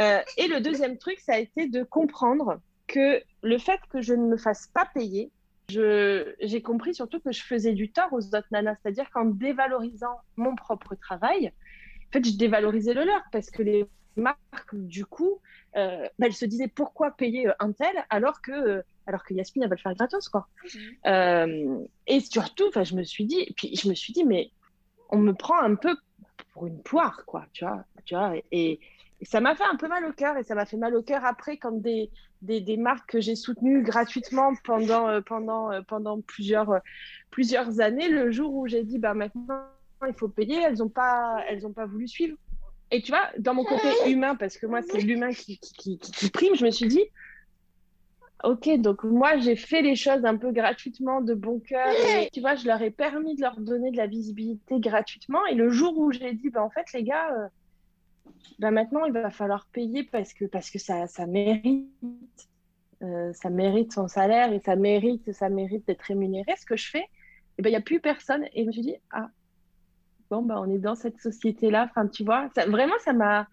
[0.00, 4.14] Euh, et le deuxième truc, ça a été de comprendre que le fait que je
[4.14, 5.30] ne me fasse pas payer,
[5.68, 10.54] j'ai compris surtout que je faisais du tort aux autres nanas, c'est-à-dire qu'en dévalorisant mon
[10.54, 11.52] propre travail,
[12.08, 13.86] en fait, je dévalorisais le leur parce que les
[14.16, 15.40] marques, du coup,
[15.76, 19.70] euh, bah, elles se disaient pourquoi payer un tel alors que alors que Yasmine, elle
[19.70, 20.48] va le faire gratos, quoi.
[20.64, 20.80] Mhm.
[21.06, 24.50] Euh, et surtout, je me suis dit, puis je me suis dit, mais
[25.10, 25.96] on me prend un peu
[26.52, 28.80] pour une poire, quoi, tu vois, tu vois, et,
[29.22, 31.24] ça m'a fait un peu mal au cœur, et ça m'a fait mal au cœur
[31.24, 32.10] après quand des,
[32.42, 36.80] des, des marques que j'ai soutenues gratuitement pendant, euh, pendant, euh, pendant plusieurs,
[37.30, 39.62] plusieurs années, le jour où j'ai dit, bah maintenant,
[40.06, 42.36] il faut payer, elles n'ont pas, elles ont pas voulu suivre.
[42.90, 46.30] Et tu vois, dans mon côté humain, parce que moi, c'est l'humain qui, qui, qui,
[46.30, 47.02] prime, je me suis dit,
[48.44, 51.88] Ok, donc moi j'ai fait les choses un peu gratuitement, de bon cœur.
[51.88, 55.44] Et, tu vois, je leur ai permis de leur donner de la visibilité gratuitement.
[55.46, 57.48] Et le jour où j'ai dit, bah, en fait, les gars, euh,
[58.58, 61.88] bah, maintenant il va falloir payer parce que, parce que ça, ça mérite.
[63.02, 66.54] Euh, ça mérite son salaire et ça mérite, ça mérite d'être rémunéré.
[66.58, 67.04] Ce que je fais,
[67.58, 68.44] il ben, n'y a plus personne.
[68.52, 69.28] Et je me suis dit, ah,
[70.30, 71.88] bon, bah, on est dans cette société-là.
[71.90, 73.46] Enfin, tu vois, vraiment, ça m'a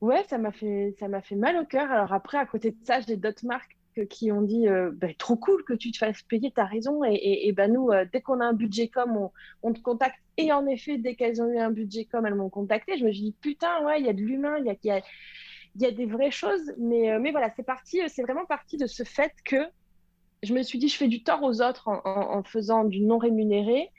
[0.00, 1.90] Ouais, ça m'a fait, ça m'a fait mal au cœur.
[1.90, 3.76] Alors après, à côté de ça, j'ai d'autres marques
[4.10, 7.02] qui ont dit euh, bah, trop cool que tu te fasses payer, t'as raison.
[7.04, 10.18] Et, et, bah, nous, euh, dès qu'on a un budget com, on, on, te contacte.
[10.36, 12.96] Et en effet, dès qu'elles ont eu un budget com, elles m'ont contacté.
[12.96, 15.02] Je me suis dit, putain, ouais, il y a de l'humain, il y a, y,
[15.82, 16.72] y a, des vraies choses.
[16.78, 19.56] Mais, euh, mais voilà, c'est parti, c'est vraiment parti de ce fait que
[20.44, 23.90] je me suis dit, je fais du tort aux autres en faisant du non rémunéré.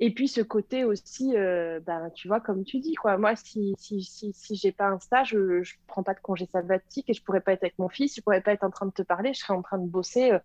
[0.00, 3.18] Et puis ce côté aussi, euh, ben, tu vois, comme tu dis, quoi.
[3.18, 7.10] Moi, si, si, si, si pas un stage, je ne prends pas de congé sabbatique
[7.10, 8.92] et je pourrais pas être avec mon fils, je pourrais pas être en train de
[8.92, 10.38] te parler, je serais en train de bosser, euh,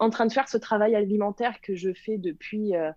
[0.00, 2.90] en train de faire ce travail alimentaire que je fais depuis, euh,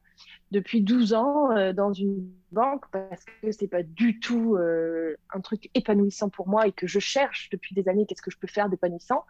[0.52, 6.30] depuis 12 ans dans une banque parce que c'est pas du tout un truc épanouissant
[6.30, 9.26] pour moi et que je cherche depuis des années qu'est-ce que je peux faire d'épanouissant.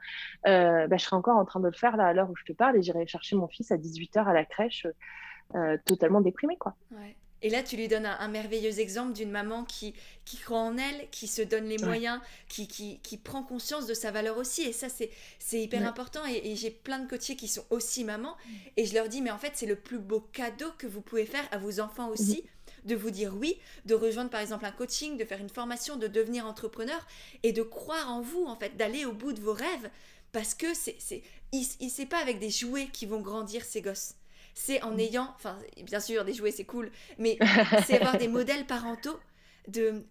[0.45, 2.53] Ben, je serais encore en train de le faire là à l'heure où je te
[2.53, 4.87] parle et j'irai chercher mon fils à 18h à la crèche.
[5.55, 6.75] Euh, totalement déprimé, quoi.
[6.91, 7.15] Ouais.
[7.43, 9.93] Et là, tu lui donnes un, merveilleux exemple d'une maman qui,
[10.25, 13.93] qui croit en elle, qui se donne les moyens, qui, qui, qui, prend conscience de
[13.93, 14.63] sa valeur aussi.
[14.63, 16.21] Et ça, c'est hyper important.
[16.25, 18.35] Et, j'ai plein de coachés qui sont aussi mamans.
[18.75, 21.25] Et je leur dis, mais en fait, c'est le plus beau cadeau que vous pouvez
[21.25, 22.43] faire à vos enfants aussi.
[22.85, 26.07] De vous dire oui, de rejoindre par exemple un coaching, de faire une formation, de
[26.07, 27.05] devenir entrepreneur
[27.43, 29.89] et de croire en vous, en fait, d'aller au bout de vos rêves.
[30.31, 34.15] Parce que c'est, c'est pas avec des jouets qui vont grandir ces gosses
[34.57, 34.99] c'est en mm.
[34.99, 37.37] ayant, enfin, bien sûr, des jouets, c'est cool, mais
[37.85, 39.19] c'est avoir des modèles parentaux
[39.67, 40.03] de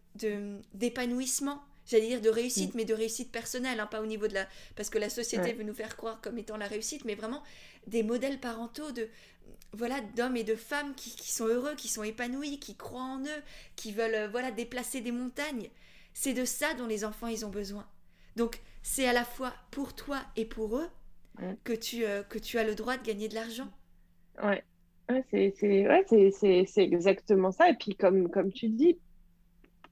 [0.72, 1.62] d'épanouissement.
[1.84, 2.76] J'allais dire de réussite, mm.
[2.76, 4.46] mais de réussite personnelle, hein, pas au niveau de la.
[4.76, 7.42] Parce que la société veut nous faire croire comme étant la réussite, mais vraiment
[7.88, 9.08] des modèles parentaux de,
[9.72, 13.42] voilà d'hommes et de femmes qui, sont heureux, qui sont épanouis, qui croient en eux,
[13.74, 15.70] qui veulent euh, voilà déplacer des montagnes.
[16.14, 17.86] C'est de ça dont les enfants ils ont besoin.
[18.36, 20.88] Donc c'est à la fois pour toi et pour eux
[21.64, 23.70] que tu euh, que tu as le droit de gagner de l'argent.
[24.42, 24.64] Ouais,
[26.08, 27.70] c'est exactement ça.
[27.70, 28.98] Et puis, comme, comme tu dis,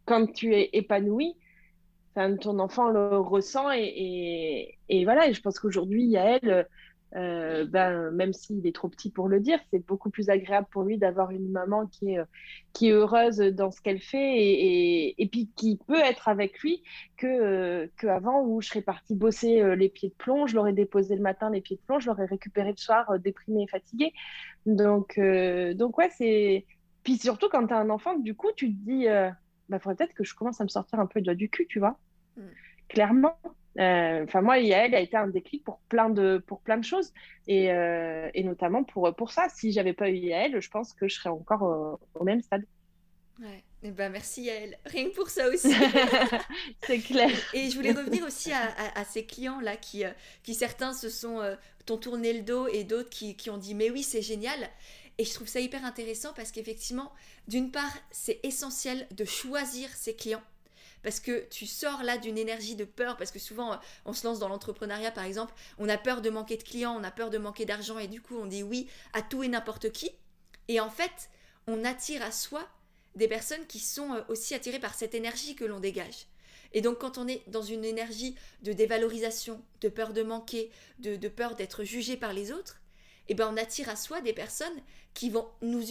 [0.07, 1.35] quand tu es épanoui,
[2.15, 3.71] ton enfant le ressent.
[3.73, 6.69] Et, et, voilà, et je pense qu'aujourd'hui, Yael,
[7.17, 10.83] euh, ben, même s'il est trop petit pour le dire, c'est beaucoup plus agréable pour
[10.83, 12.21] lui d'avoir une maman qui est,
[12.73, 16.83] qui est heureuse dans ce qu'elle fait et, et, puis qui peut être avec lui
[17.17, 20.73] que euh, qu'avant où je serais partie bosser euh, les pieds de plomb, je l'aurais
[20.73, 23.69] déposé le matin les pieds de plomb, je l'aurais récupéré le soir euh, déprimé et
[23.69, 24.13] fatigué.
[24.67, 25.21] Donc,
[25.75, 26.65] donc ouais, c'est.
[27.03, 29.37] Puis surtout quand tu as un enfant, du coup, tu te dis, il
[29.69, 31.79] bah, faudrait peut-être que je commence à me sortir un peu doigt du cul, tu
[31.79, 31.99] vois.
[32.39, 32.43] Mm.
[32.95, 33.37] Clairement.
[33.79, 37.13] Euh, enfin, moi, Yael a été un déclic pour plein de, pour plein de choses,
[37.49, 39.49] et, euh, et notamment pour, pour ça.
[39.49, 42.65] Si j'avais pas eu Yael, je pense que je serais encore au, même stade.
[43.41, 43.65] Ouais.
[43.83, 44.79] Eh ben, merci Yael.
[44.87, 45.75] Rien que pour ça aussi.
[46.87, 47.31] c'est clair.
[47.53, 50.11] Et je voulais revenir aussi à, à, ces clients-là qui, euh,
[50.43, 51.41] qui certains se sont,
[51.85, 54.71] t'ont tourné le dos et d'autres qui, qui ont dit mais oui, c'est génial.
[55.19, 57.13] Et je trouve ça hyper intéressant parce qu'effectivement,
[57.47, 60.43] d'une part, c'est essentiel de choisir ses clients
[61.05, 63.77] parce que tu sors là d'une énergie de peur, parce que souvent euh,
[64.07, 67.05] on se lance dans l'entrepreneuriat par exemple, on a peur de manquer de clients, on
[67.05, 69.93] a peur de manquer d'argent et du coup on dit oui à tout et n'importe
[69.93, 70.11] qui.
[70.67, 71.29] Et en fait,
[71.67, 72.67] on attire à soi
[73.15, 76.27] des personnes qui sont euh, aussi attirées par cette énergie que l'on dégage.
[76.73, 81.29] Et donc quand on est dans une énergie de dévalorisation, de peur de manquer, de,
[81.29, 82.81] peur d'être jugé par les autres,
[83.29, 84.83] eh ben on attire à soi des personnes
[85.13, 85.85] qui vont nous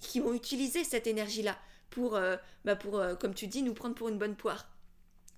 [0.00, 1.58] qui vont utiliser cette énergie-là
[1.92, 4.66] pour, euh, bah pour euh, comme tu dis, nous prendre pour une bonne poire.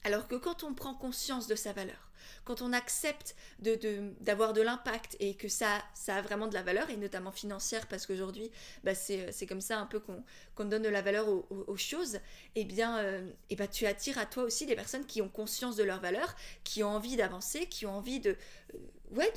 [0.05, 2.11] Alors que quand on prend conscience de sa valeur,
[2.45, 6.63] quand on accepte d'avoir de, de l'impact et que ça, ça a vraiment de la
[6.63, 8.51] valeur, et notamment financière, parce qu'aujourd'hui,
[8.83, 12.19] bah euh, c'est comme ça un peu qu'on donne de la valeur aux, choses,
[12.55, 13.03] eh bien,
[13.51, 16.35] et bah, tu attires à toi aussi des personnes qui ont conscience de leur valeur,
[16.65, 18.37] qui ont envie d'avancer, qui ont envie de,
[19.11, 19.33] ouais,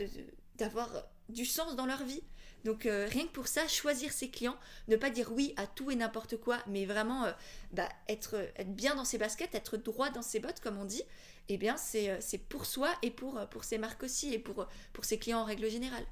[0.56, 0.90] d'avoir
[1.30, 2.24] du sens dans leur vie.
[2.66, 5.92] Donc euh, rien que pour ça, choisir ses clients, ne pas dire oui à tout
[5.92, 7.32] et n'importe quoi, mais vraiment euh,
[7.72, 11.04] bah, être, être bien dans ses baskets, être droit dans ses bottes, comme on dit,
[11.50, 15.06] eh bien c'est euh, pour soi et pour, pour ses marques aussi et pour, pour
[15.06, 16.04] ses clients en règle générale.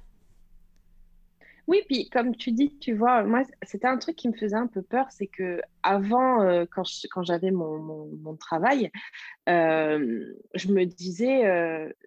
[1.66, 4.68] Oui, puis comme tu dis, tu vois, moi, c'était un truc qui me faisait un
[4.68, 8.92] peu peur, c'est que avant, quand j'avais mon, mon, mon, travail,
[9.48, 11.42] je me disais,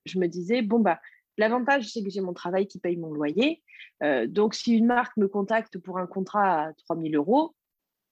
[0.06, 1.02] je me disais, bon bah,
[1.40, 3.64] L'avantage, c'est que j'ai mon travail qui paye mon loyer.
[4.04, 7.56] Euh, donc, si une marque me contacte pour un contrat à 3000 euros,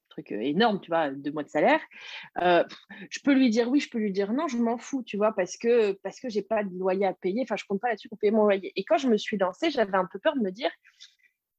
[0.08, 1.82] truc euh, énorme, tu vois, deux mois de salaire,
[2.42, 2.64] euh,
[3.10, 5.34] je peux lui dire oui, je peux lui dire non, je m'en fous, tu vois,
[5.34, 7.42] parce que parce que j'ai pas de loyer à payer.
[7.44, 8.72] Enfin, je compte pas là-dessus pour payer mon loyer.
[8.78, 10.72] Et quand je me suis lancée, j'avais un peu peur de me dire,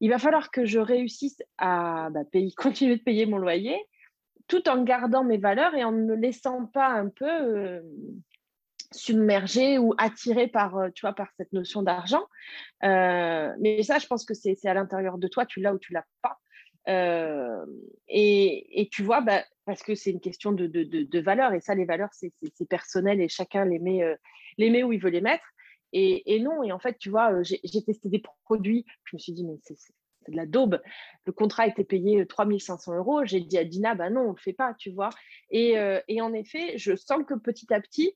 [0.00, 2.20] il va falloir que je réussisse à bah,
[2.56, 3.78] continuer de payer mon loyer,
[4.46, 7.82] tout en gardant mes valeurs et en ne me laissant pas un peu
[8.92, 12.24] submergé ou attiré par, euh, tu vois, par cette notion d'argent.
[12.84, 15.92] Euh, mais ça, je pense que c'est à l'intérieur de toi, tu l'as ou tu
[15.92, 16.38] l'as pas.
[16.88, 17.66] Euh,
[18.08, 21.60] et, et, tu vois, bah, parce que c'est une question de, de, de, valeur, et
[21.60, 22.32] ça, les valeurs, c'est
[22.68, 24.00] personnel et chacun les met,
[24.56, 25.44] les met où il veut les mettre.
[25.92, 29.32] Et, et non, et en fait, tu vois, j'ai testé des produits, je me suis
[29.32, 29.76] dit, mais c'est
[30.28, 30.80] de la daube.
[31.26, 33.24] Le contrat était payé 3500 euros.
[33.24, 35.10] J'ai dit à Dina, bah non, on ne le fait pas, tu vois.
[35.50, 35.76] Et,
[36.08, 38.14] et, en effet, je sens que petit à petit,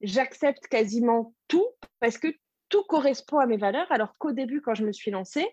[0.00, 1.66] j'accepte quasiment tout
[2.00, 2.28] parce que
[2.68, 3.90] tout correspond à mes valeurs.
[3.90, 5.46] Alors qu'au début, quand je me suis lancée,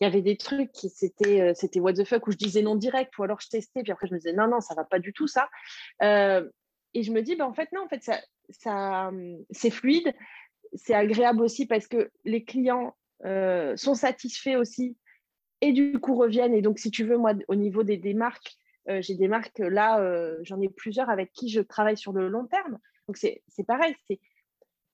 [0.00, 2.62] il y avait des trucs qui c'était euh, c'était what the fuck où je disais
[2.62, 4.84] non direct ou alors je testais puis après je me disais non non ça va
[4.84, 5.48] pas du tout ça.
[6.02, 6.46] Euh,
[6.94, 8.20] et je me dis bah en fait non en fait ça
[8.50, 9.10] ça
[9.50, 10.14] c'est fluide
[10.74, 14.96] c'est agréable aussi parce que les clients euh, sont satisfaits aussi
[15.62, 16.54] et du coup reviennent.
[16.54, 18.56] Et donc si tu veux moi au niveau des, des marques
[19.00, 20.00] j'ai des marques là
[20.42, 22.78] j'en ai plusieurs avec qui je travaille sur le long terme
[23.08, 23.94] donc c'est pareil,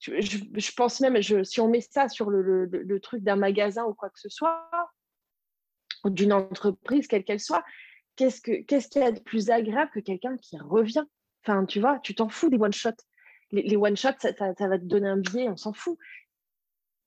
[0.00, 4.18] je, pense même, si on met ça sur le, truc d'un magasin ou quoi que
[4.18, 4.68] ce soit,
[6.04, 7.64] ou d'une entreprise, quelle qu'elle soit,
[8.16, 11.04] qu'est-ce qu'il qu y a de plus agréable que quelqu'un qui revient?
[11.44, 12.90] Enfin, tu vois, tu t'en fous des one-shots.
[13.52, 15.98] Les, one-shots, ça, ça, va te donner un billet, on s'en fout.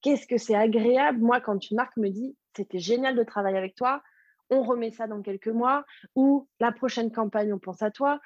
[0.02, 3.76] Qu'est-ce que c'est agréable, moi, quand une marque me dit c'était génial de travailler avec
[3.76, 4.02] toi,
[4.50, 5.86] on remet ça dans quelques mois,
[6.16, 8.20] ou la prochaine campagne, on pense à toi.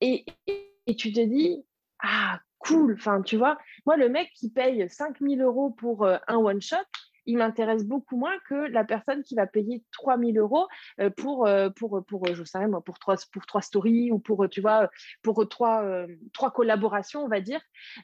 [0.00, 0.24] Et,
[0.96, 1.64] tu te dis,
[2.00, 2.94] ah, cool.
[2.94, 6.76] Enfin, tu vois, moi, le mec qui paye 5000 euros pour euh, un one-shot,
[7.26, 10.66] il m'intéresse beaucoup moins que la personne qui va payer 3000 euros
[11.00, 14.48] euh, pour, euh, pour, pour, je sais moi, pour trois, pour trois stories ou pour,
[14.48, 14.88] tu vois,
[15.22, 17.60] pour trois, trois collaborations, on va dire.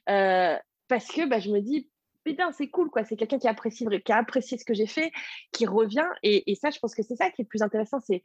[0.07, 1.89] parce que bah, je me dis,
[2.25, 3.05] putain, c'est cool, quoi.
[3.05, 5.13] C'est quelqu'un qui apprécie, qui a apprécié ce que j'ai fait,
[5.53, 6.09] qui revient.
[6.23, 8.23] Et, ça, je pense que c'est ça qui est le plus intéressant, c'est,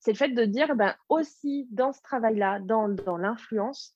[0.00, 3.94] c'est le fait de dire, ben, aussi, dans ce travail-là, dans, dans l'influence,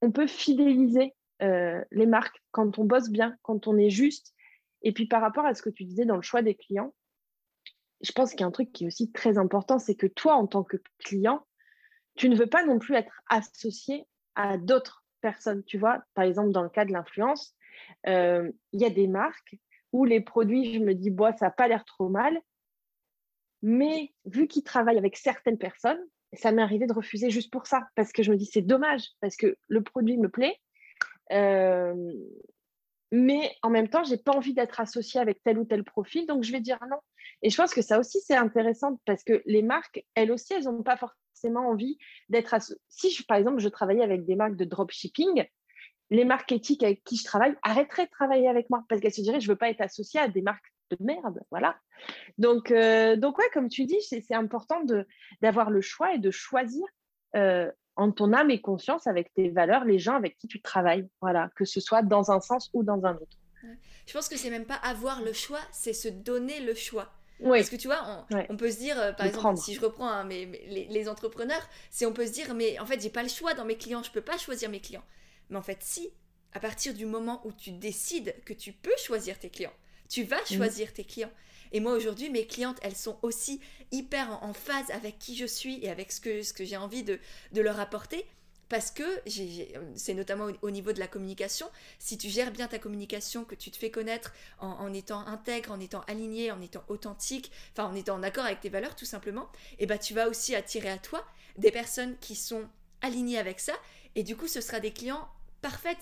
[0.00, 4.34] on peut fidéliser les marques quand on bosse bien, quand on est juste.
[4.82, 6.94] Et puis par rapport à ce que tu disais dans le choix des clients,
[8.00, 10.34] je pense qu'il y a un truc qui est aussi très important, c'est que toi,
[10.34, 11.44] en tant que client,
[12.14, 15.64] tu ne veux pas non plus être associé à d'autres personnes.
[15.64, 17.56] Tu vois, par exemple, dans le cas de l'influence,
[18.06, 19.56] il y a des marques
[19.92, 22.38] où les produits, je me dis, bois, ça n'a pas l'air trop mal.
[23.62, 26.00] Mais vu qu'ils travaillent avec certaines personnes,
[26.32, 29.08] ça m'est arrivé de refuser juste pour ça, parce que je me dis, c'est dommage,
[29.20, 30.58] parce que le produit me plaît,
[33.10, 36.42] mais en même temps, j'ai pas envie d'être associée avec tel ou tel profil, donc
[36.44, 36.98] je vais dire non.
[37.42, 40.64] Et je pense que ça aussi, c'est intéressant parce que les marques, elles aussi, elles
[40.64, 41.98] n'ont pas forcément envie
[42.28, 42.80] d'être associées.
[42.88, 45.46] Si, par exemple, je travaillais avec des marques de dropshipping,
[46.10, 49.20] les marques éthiques avec qui je travaille arrêteraient de travailler avec moi parce qu'elles se
[49.20, 51.40] diraient, je veux pas être associée à des marques de merde.
[51.50, 51.76] Voilà.
[52.38, 54.82] Donc, donc ouais, comme tu dis, c'est important
[55.40, 56.84] d'avoir le choix et de choisir
[57.34, 61.08] en ton âme et conscience avec tes valeurs, les gens avec qui tu travailles.
[61.20, 63.36] Voilà, que ce soit dans un sens ou dans un autre.
[64.06, 67.12] Je pense que c'est même pas avoir le choix, c'est se donner le choix.
[67.40, 67.58] Oui.
[67.58, 70.28] Parce que tu vois, on, peut se dire, euh, par exemple, si je reprends hein,
[70.28, 73.64] les, entrepreneurs, c'est on peut se dire, mais en fait, j'ai pas le choix dans
[73.64, 75.04] mes clients, je peux pas choisir mes clients.
[75.50, 76.10] Mais en fait, si,
[76.52, 79.72] à partir du moment où tu décides que tu peux choisir tes clients,
[80.08, 80.56] tu vas mmh.
[80.56, 81.32] choisir tes clients.
[81.72, 83.60] Et moi aujourd'hui, mes clientes, elles sont aussi
[83.92, 87.02] hyper en, phase avec qui je suis et avec ce que, ce que j'ai envie
[87.02, 87.18] de,
[87.52, 88.24] de leur apporter
[88.68, 89.04] parce que
[89.96, 91.66] c'est notamment au, niveau de la communication,
[91.98, 95.80] si tu gères bien ta communication, que tu te fais connaître en, étant intègre, en
[95.80, 99.48] étant aligné, en étant authentique, enfin en étant en accord avec tes valeurs tout simplement,
[99.72, 101.24] et eh ben tu vas aussi attirer à toi
[101.56, 102.68] des personnes qui sont
[103.00, 103.74] alignées avec ça,
[104.14, 105.28] et du coup ce sera des clients
[105.62, 105.98] parfaits.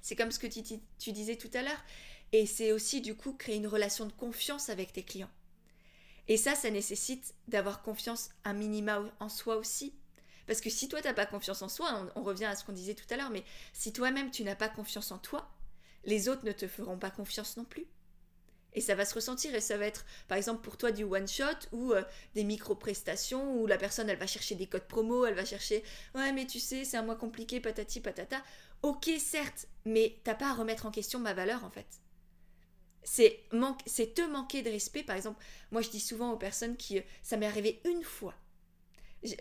[0.00, 0.62] C'est comme ce que tu,
[0.98, 1.84] tu disais tout à l'heure.
[2.32, 5.30] Et c'est aussi du coup créer une relation de confiance avec tes clients.
[6.28, 9.94] Et ça, ça nécessite d'avoir confiance un minima en soi aussi.
[10.46, 12.72] Parce que si toi, tu n'as pas confiance en soi, on, revient à ce qu'on
[12.72, 15.50] disait tout à l'heure, mais si toi-même, tu n'as pas confiance en toi,
[16.04, 17.86] les autres ne te feront pas confiance non plus.
[18.74, 21.44] Et ça va se ressentir et ça va être, par exemple, pour toi du one-shot
[21.72, 22.02] ou euh,
[22.34, 25.82] des micro-prestations où la personne, elle va chercher des codes promo, elle va chercher,
[26.14, 28.42] ouais, mais tu sais, c'est un mois compliqué, patati patata.
[28.82, 31.86] Ok, certes, mais t'as pas à remettre en question ma valeur en fait
[33.02, 33.40] c'est
[33.86, 35.02] c'est te manquer de respect.
[35.02, 38.34] Par exemple, moi je dis souvent aux personnes qui, ça m'est arrivé une fois.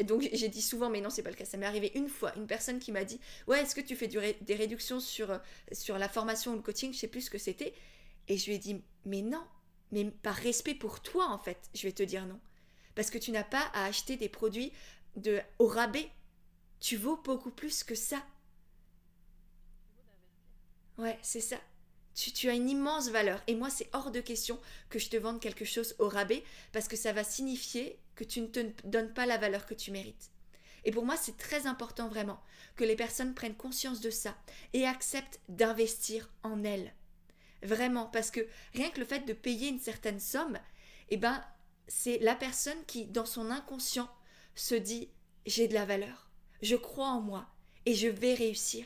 [0.03, 1.45] Donc j'ai dit souvent, mais non, c'est pas le cas.
[1.45, 4.07] Ça m'est arrivé une fois, une personne qui m'a dit, ouais, est-ce que tu fais
[4.07, 5.39] des réductions sur,
[5.71, 6.93] sur la formation ou le coaching?
[6.93, 7.73] Je sais plus ce que c'était.
[8.27, 9.43] Et je lui ai dit, mais non,
[9.91, 12.39] mais par respect pour toi en fait, je vais te dire non,
[12.95, 14.73] parce que tu n'as pas à acheter des produits
[15.15, 16.09] de au rabais.
[16.79, 18.23] Tu vaux beaucoup plus que ça.
[20.97, 21.57] Ouais, c'est ça
[22.17, 23.41] tu, as une immense valeur.
[23.47, 24.59] Et moi, c'est hors de question
[24.89, 28.41] que je te vende quelque chose au rabais parce que ça va signifier que tu
[28.41, 30.31] ne te donnes pas la valeur que tu mérites.
[30.83, 32.41] Et pour moi, c'est très important vraiment
[32.75, 34.35] que les personnes prennent conscience de ça
[34.73, 36.93] et acceptent d'investir en elles.
[37.61, 40.57] Vraiment, parce que rien que le fait de payer une certaine somme,
[41.09, 41.43] eh ben,
[41.87, 44.09] c'est la personne qui, dans son inconscient,
[44.55, 45.09] se dit
[45.45, 46.29] j'ai de la valeur,
[46.61, 47.47] je crois en moi
[47.85, 48.85] et je vais réussir.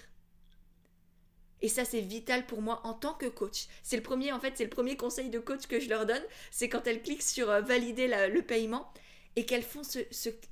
[1.62, 3.68] Et ça, c'est vital pour moi en tant que coach.
[3.84, 6.24] C'est le premier, en fait, c'est le premier conseil de coach que je leur donne.
[6.50, 8.92] C'est quand elles cliquent sur euh, valider le paiement
[9.36, 10.00] et qu'elles font ce,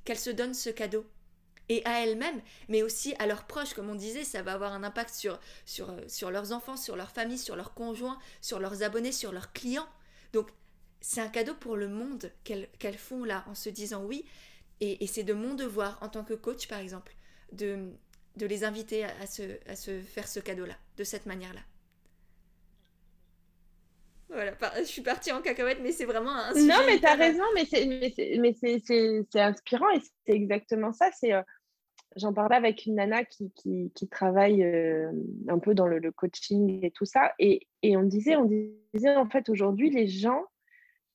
[0.04, 1.04] qu'elles se donnent ce cadeau.
[1.68, 4.82] Et à elles-mêmes, mais aussi à leurs proches, comme on disait, ça va avoir un
[4.82, 9.12] impact sur, sur, euh, leurs enfants, sur leur famille, sur leurs conjoints, sur leurs abonnés,
[9.12, 9.88] sur leurs clients.
[10.32, 10.48] Donc,
[11.00, 14.24] c'est un cadeau pour le monde qu'elles font là en se disant oui.
[14.80, 17.14] Et, et c'est de mon devoir en tant que coach, par exemple,
[17.52, 17.92] de,
[18.36, 21.62] de les inviter à, se, à se faire ce cadeau-là, de cette manière-là.
[24.28, 26.66] Voilà, je suis partie en cacahuète, mais c'est vraiment un sujet.
[26.66, 31.10] Non, mais tu as raison, mais c'est inspirant et c'est exactement ça.
[31.18, 31.42] C'est euh,
[32.16, 35.10] J'en parlais avec une nana qui, qui, qui travaille euh,
[35.48, 37.32] un peu dans le, coaching et tout ça.
[37.38, 38.44] Et, et, on, disait, on
[38.92, 40.44] disait, en fait, aujourd'hui, les gens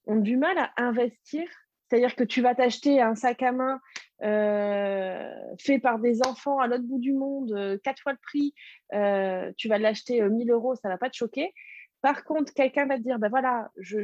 [0.07, 1.47] ont du mal à investir
[1.87, 3.79] C'est-à-dire que tu vas t'acheter un sac à main
[4.23, 8.53] euh, fait par des enfants à l'autre bout du monde, euh, quatre fois le prix,
[8.93, 11.53] euh, tu vas l'acheter 1000 euros, ça ne va pas te choquer.
[12.01, 13.99] Par contre, quelqu'un va te dire, ben voilà, je,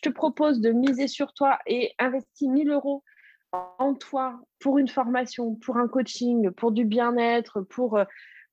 [0.00, 3.02] te propose de miser sur toi et investir 1000 euros
[3.52, 7.98] en toi pour une formation, pour un coaching, pour du bien-être, pour,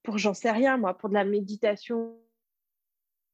[0.01, 2.17] pour j'en sais rien, moi, pour de la méditation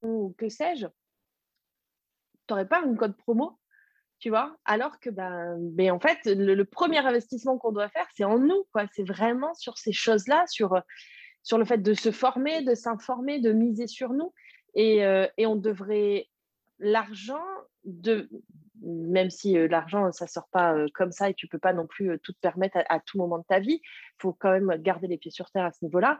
[0.01, 0.87] ou que sais-je.
[0.87, 3.57] Tu n'aurais pas un code promo?
[4.65, 8.65] Alors que, ben, ben en fait, le, premier investissement qu'on doit faire, c'est en nous,
[8.71, 8.85] quoi.
[8.93, 10.81] C'est vraiment sur ces choses-là, sur,
[11.43, 14.33] sur le fait de se former, de s'informer, de miser sur nous.
[14.75, 16.27] Et, euh, et on devrait
[16.79, 17.43] l'argent
[17.83, 18.29] de
[18.81, 21.87] même si euh, l'argent ça sort pas euh, comme ça et tu peux pas non
[21.87, 23.81] plus tout te permettre à, tout moment de ta vie
[24.17, 26.19] faut quand même garder les pieds sur terre à ce niveau là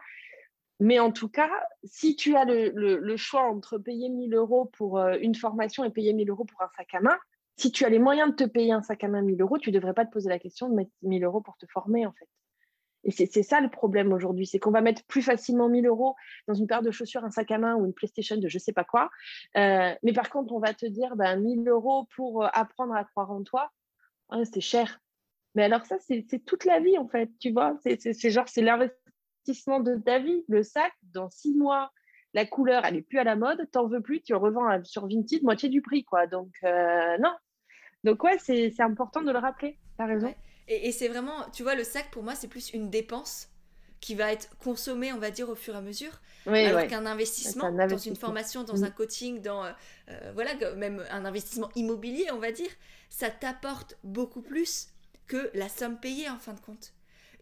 [0.80, 1.50] mais en tout cas
[1.84, 5.90] si tu as le, le, le choix entre payer 1000 euros pour une formation et
[5.90, 7.18] payer 1000 euros pour un sac à main
[7.58, 9.70] si tu as les moyens de te payer un sac à main 1000 euros, tu
[9.72, 12.14] ne devrais pas te poser la question de mettre 1000 euros pour te former, en
[12.14, 12.28] fait.
[13.06, 16.16] Et c'est ça le problème aujourd'hui, c'est qu'on va mettre plus facilement 1000 euros
[16.48, 18.72] dans une paire de chaussures, un sac à main ou une PlayStation de je sais
[18.72, 19.10] pas quoi.
[19.58, 23.04] Euh, mais par contre, on va te dire ben, 1000 euros pour euh, apprendre à
[23.04, 23.72] croire en toi,
[24.30, 25.00] hein, c'est cher.
[25.56, 27.78] Mais alors ça, c'est toute la vie en fait, tu vois.
[27.84, 30.44] C'est genre, c'est l'investissement de ta vie.
[30.48, 31.92] Le sac, dans six mois,
[32.34, 35.44] la couleur, elle n'est plus à la mode, t'en veux plus, tu revends sur Vinted,
[35.44, 36.28] moitié du prix, quoi.
[36.28, 37.34] Donc, euh, non.
[38.04, 39.78] Donc, ouais, c'est important de le rappeler.
[39.98, 40.34] T'as raison.
[40.68, 43.50] Et, c'est vraiment, tu vois, le sac, pour moi, c'est plus une dépense
[44.00, 46.20] qui va être consommée, on va dire, au fur et à mesure.
[46.46, 48.84] alors qu'un investissement, dans une formation, dans mm.
[48.84, 49.72] un coaching, dans, euh,
[50.10, 52.70] euh, voilà, même un investissement immobilier, on va dire,
[53.10, 54.88] ça t'apporte beaucoup plus
[55.28, 56.94] que la somme payée, en fin de compte.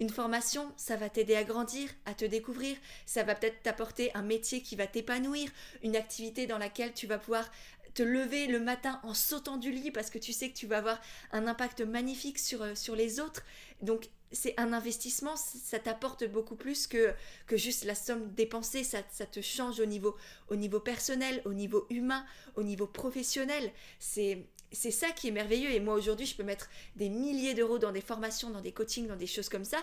[0.01, 2.75] Une formation, ça va t'aider à grandir, à te découvrir,
[3.05, 5.47] ça va peut-être t'apporter un métier qui va t'épanouir,
[5.83, 7.47] une activité dans laquelle tu vas pouvoir
[7.93, 10.79] te lever le matin en sautant du lit parce que tu sais que tu vas
[10.79, 10.99] avoir
[11.31, 13.43] un impact magnifique sur, euh, sur les autres.
[13.83, 17.13] Donc c'est un investissement, ça t'apporte beaucoup plus que,
[17.47, 20.15] que juste la somme dépensée, ça, te change au niveau,
[20.47, 22.25] au niveau personnel, au niveau humain,
[22.55, 23.71] au niveau professionnel.
[23.99, 25.71] C'est c'est ça qui est merveilleux.
[25.71, 29.07] Et moi, aujourd'hui, je peux mettre des milliers d'euros dans des formations, dans des coachings,
[29.07, 29.77] dans des choses comme ça.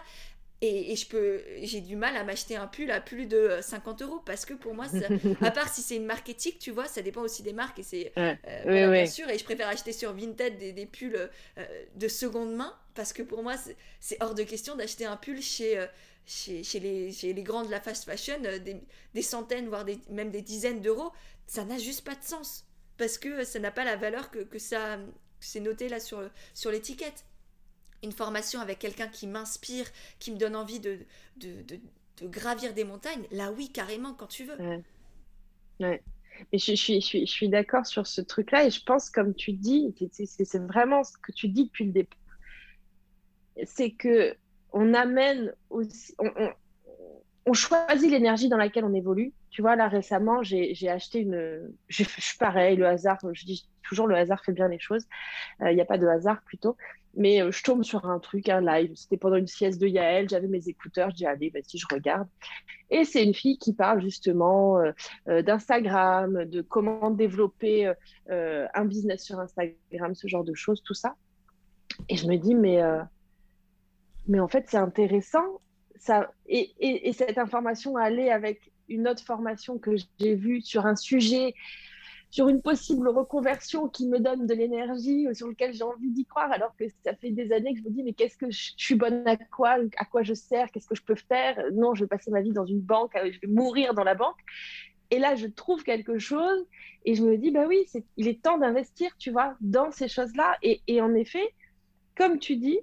[0.60, 4.20] Et, je peux, j'ai du mal à m'acheter un pull à plus de 50 euros
[4.26, 4.86] parce que pour moi,
[5.40, 7.84] à part si c'est une marque éthique, tu vois, ça dépend aussi des marques et
[7.84, 8.34] c'est euh,
[8.90, 9.28] bien sûr.
[9.30, 13.22] Et je préfère acheter sur Vinted des, des pulls euh, de seconde main parce que
[13.22, 13.54] pour moi,
[14.00, 15.86] c'est hors de question d'acheter un pull chez, euh,
[16.26, 18.82] chez, chez, les, chez les grands de la fast fashion des,
[19.14, 21.12] des centaines, voire des, même des dizaines d'euros.
[21.46, 22.67] Ça n'a juste pas de sens
[22.98, 24.98] parce que ça n'a pas la valeur que, ça
[25.40, 27.24] c'est noté là sur, sur l'étiquette.
[28.02, 29.86] Une formation avec quelqu'un qui m'inspire,
[30.18, 30.98] qui me donne envie de,
[32.22, 34.58] gravir des montagnes, là oui, carrément, quand tu veux.
[35.80, 36.02] Ouais.
[36.52, 39.34] Mais je, suis, je suis, je suis d'accord sur ce truc-là et je pense, comme
[39.34, 42.18] tu dis, c'est vraiment ce que tu dis depuis le départ,
[43.64, 44.36] c'est que
[44.72, 46.14] on amène aussi,
[47.46, 49.32] on choisit l'énergie dans laquelle on évolue.
[49.50, 51.72] Tu vois, là récemment, j'ai acheté une.
[51.88, 55.06] Je suis pareil, le hasard, je dis toujours le hasard fait bien les choses.
[55.62, 56.76] Euh, il n'y a pas de hasard plutôt.
[57.14, 58.92] Mais euh, je tombe sur un truc, un live.
[58.94, 62.28] C'était pendant une sieste de Yael, j'avais mes écouteurs, je dis allez, vas-y, je regarde.
[62.90, 67.92] Et c'est une fille qui parle justement euh, d'Instagram, de comment développer
[68.28, 71.14] un business sur Instagram, ce genre de choses, tout ça.
[72.08, 72.80] Et je me dis, mais,
[74.26, 75.60] mais en fait, c'est intéressant
[75.98, 81.54] ça, et, cette information allait avec une autre formation que j'ai vue sur un sujet,
[82.30, 86.52] sur une possible reconversion qui me donne de l'énergie, sur lequel j'ai envie d'y croire,
[86.52, 88.94] alors que ça fait des années que je me dis, mais qu'est-ce que je, suis
[88.94, 91.58] bonne à quoi À quoi je sers Qu'est-ce que je peux faire?
[91.72, 94.14] Non, je vais passer ma vie dans une banque, euh, je vais mourir dans la
[94.14, 94.36] banque.
[95.10, 96.66] Et là, je trouve quelque chose
[97.04, 97.86] et je me dis, bah oui,
[98.18, 100.58] il est temps d'investir, tu vois, dans ces choses-là.
[100.62, 101.54] Et, en effet,
[102.14, 102.78] comme tu dis,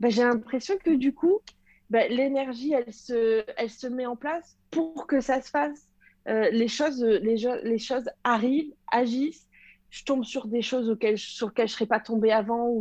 [0.00, 1.40] bah, j'ai l'impression que du coup,
[1.90, 5.88] bah, l'énergie, elle se, elle se met en place pour que ça se fasse.
[6.28, 9.46] Euh, les, choses, les, choses arrivent, agissent.
[9.90, 12.76] Je tombe sur des choses auxquelles, sur lesquelles je ne serais pas tombée avant.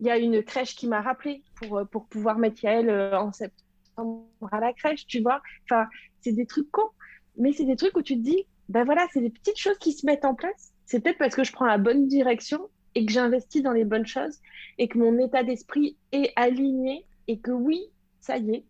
[0.00, 3.18] Il y a une crèche qui m'a rappelé pour, euh, pour pouvoir mettre Yael euh,
[3.18, 5.40] en septembre à la crèche, tu vois.
[5.64, 5.86] Enfin,
[6.20, 6.90] c'est des trucs cons,
[7.38, 9.92] mais c'est des trucs où tu te dis, ben voilà, c'est des petites choses qui
[9.92, 10.72] se mettent en place.
[10.84, 14.06] C'est peut-être parce que je prends la bonne direction et que j'investis dans les bonnes
[14.06, 14.38] choses
[14.78, 17.80] et que mon état d'esprit est aligné et que oui,
[18.22, 18.64] ça y est,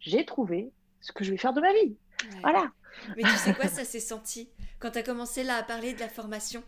[0.00, 1.96] j'ai trouvé ce que je vais faire de ma vie.
[2.40, 2.72] Voilà.
[3.16, 4.48] Mais tu sais quoi, ça s'est senti.
[4.80, 6.64] Quand tu as commencé là à parler de la formation,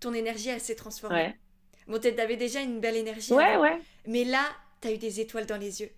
[0.00, 1.16] ton énergie, elle s'est transformée.
[1.16, 1.38] Ouais.
[1.88, 3.34] Bon, tu avais déjà une belle énergie.
[3.34, 3.78] Ouais, ouais.
[4.06, 4.44] Mais là,
[4.80, 5.90] tu as eu des étoiles dans les yeux.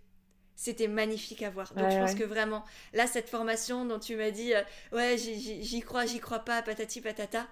[0.57, 1.74] C'était magnifique à voir.
[1.74, 2.64] Donc je pense que vraiment,
[2.95, 4.62] là, cette formation dont tu m'as dit, euh,
[4.93, 7.47] ouais, j'y crois, j'y crois pas, patati patata,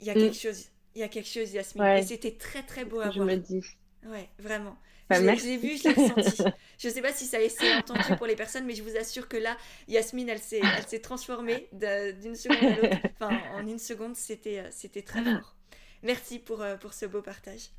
[0.00, 0.18] il y a mm.
[0.18, 0.64] quelque chose
[0.94, 1.84] Il y a quelque chose, Yasmine.
[1.84, 3.12] Et c'était très très beau à voir.
[3.12, 3.62] Je me dis.
[4.06, 4.78] Ouais, vraiment.
[5.10, 6.42] Bah, je l'ai vu, je l'ai ressenti.
[6.78, 8.96] je ne sais pas si ça a été entendu pour les personnes, mais je vous
[8.96, 9.56] assure que là,
[9.88, 12.96] Yasmine, elle s'est, elle s'est transformée d'une seconde à l'autre.
[13.20, 15.56] Enfin, en une seconde, c'était, euh, c'était très fort.
[16.04, 17.70] Merci pour, euh, pour ce beau partage.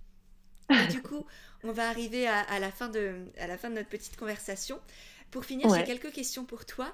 [0.70, 1.26] Et du coup,
[1.64, 4.80] on va arriver à, la fin de, à la fin de notre petite conversation.
[5.30, 6.94] Pour finir, j'ai quelques questions pour toi.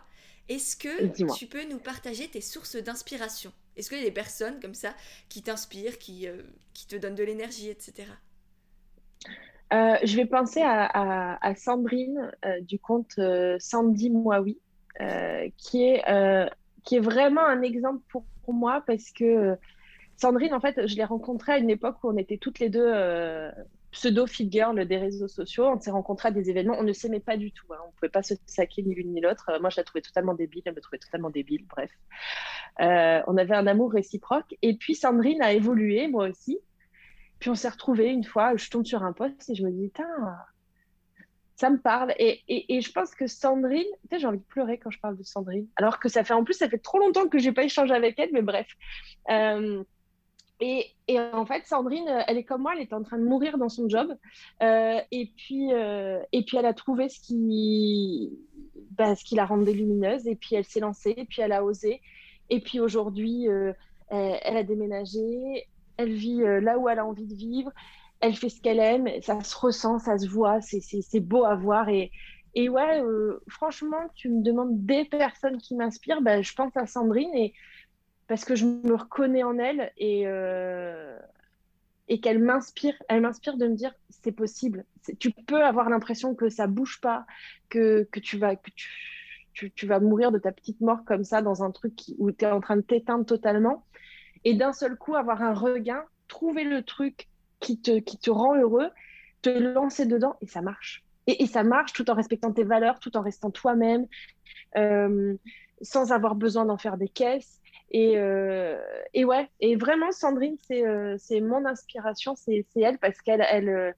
[0.50, 3.52] Est-ce que tu peux nous partager tes sources d'inspiration?
[3.76, 4.96] Est-ce qu'il y a des personnes comme ça
[5.30, 6.42] qui t'inspirent, qui, euh,
[6.74, 8.08] qui te donnent de l'énergie, etc.
[9.74, 14.60] Euh, je vais penser à, Sandrine euh, du compte euh, Sandy Mouawi,
[15.58, 16.50] qui, est,
[16.84, 19.58] qui est vraiment un exemple pour, moi parce que
[20.16, 22.94] Sandrine, en fait, je l'ai rencontrée à une époque où on était toutes les deux
[23.92, 25.66] pseudo-fit girl des réseaux sociaux.
[25.66, 26.78] On s'est rencontrés à des événements.
[26.80, 27.66] On ne s'aimait pas du tout.
[27.74, 27.78] Hein.
[27.84, 29.52] On ne pouvait pas se saquer ni l'une ni l'autre.
[29.60, 30.62] Moi, je la trouvais totalement débile.
[30.66, 31.66] Elle me trouvait totalement débile.
[31.68, 31.92] Bref.
[32.80, 34.56] on avait un amour réciproque.
[34.62, 36.58] Et puis, Sandrine a évolué, moi aussi.
[37.40, 39.92] Puis on s'est retrouvés une fois, je tombe sur un poste et je me dis,
[41.58, 42.14] ça me parle.
[42.20, 45.68] Et, et, je pense que Sandrine, j'ai envie de pleurer quand je parle de Sandrine.
[45.76, 48.18] Alors que ça fait, en plus, ça fait trop longtemps que j'ai pas échangé avec
[48.20, 48.68] elle, mais bref.
[49.30, 49.84] Euh,
[50.60, 53.58] et, et, en fait, Sandrine, elle est comme moi, elle est en train de mourir
[53.58, 54.16] dans son job.
[54.62, 58.32] Euh, et, puis, euh, et puis, elle a trouvé ce qui,
[58.92, 60.28] bah, ce qui la rendait lumineuse.
[60.28, 62.02] Et puis, elle s'est lancée, et puis elle a osé.
[62.52, 63.48] Et puis aujourd'hui,
[64.10, 65.68] elle, a déménagé,
[65.98, 67.72] elle vit euh, là où elle a envie de vivre,
[68.20, 71.90] elle fait ce qu'elle aime, ça se ressent, ça se voit, c'est beau à voir.
[71.90, 72.12] Et,
[72.56, 76.88] et ouais, euh, franchement, tu me demandes des personnes qui m'inspirent, ben, je pense à
[76.88, 77.54] Sandrine et,
[78.28, 81.18] parce que je me reconnais en elle et, euh,
[82.08, 82.96] et qu'elle m'inspire.
[83.10, 84.86] Elle m'inspire de me dire c'est possible.
[85.20, 87.26] Tu peux avoir l'impression que ça bouge pas,
[87.70, 88.56] que, que tu vas.
[88.56, 92.32] Que tu, tu, vas mourir de ta petite mort comme ça dans un truc où
[92.32, 93.86] tu es en train de t'éteindre totalement
[94.44, 97.28] et d'un seul coup avoir un regain, trouver le truc
[97.60, 98.90] qui te, qui te rend heureux,
[99.42, 101.04] te lancer dedans et ça marche.
[101.28, 104.08] Et, ça marche tout en respectant tes valeurs, tout en restant toi-même,
[104.78, 105.36] euh,
[105.82, 107.60] sans avoir besoin d'en faire des caisses.
[107.92, 108.78] Et, euh,
[109.14, 113.46] ouais, et vraiment, Sandrine, c'est euh, mon inspiration, c'est elle parce qu'elle.
[113.50, 113.94] Elle,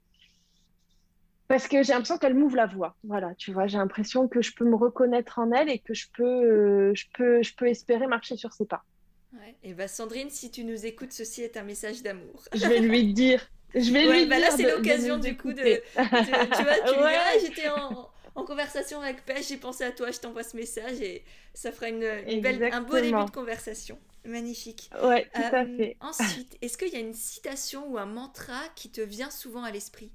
[1.48, 2.96] parce que j'ai l'impression qu'elle m'ouvre la voie.
[3.04, 6.08] Voilà, tu vois, j'ai l'impression que je peux me reconnaître en elle et que je
[6.14, 8.84] peux, je peux, je peux espérer marcher sur ses pas.
[9.64, 12.44] Et bah Sandrine, si tu nous écoutes, ceci est un message d'amour.
[12.54, 13.48] Je vais lui dire.
[13.76, 14.50] Je vais lui bah dire.
[14.50, 15.62] Là, c'est l'occasion du coup de.
[15.62, 17.16] Tu, vois, tu ouais.
[17.16, 21.00] Ah, j'étais en, en, conversation avec Pêche, j'ai pensé à toi, je t'envoie ce message
[21.02, 21.24] et
[21.54, 22.00] ça fera une,
[22.42, 24.00] belle, un beau début de conversation.
[24.26, 24.90] Magnifique.
[25.04, 25.98] Ouais, tout à euh, fait.
[26.02, 29.72] Ensuite, est-ce qu'il y a une citation ou un mantra qui te vient souvent à
[29.72, 30.12] l'esprit?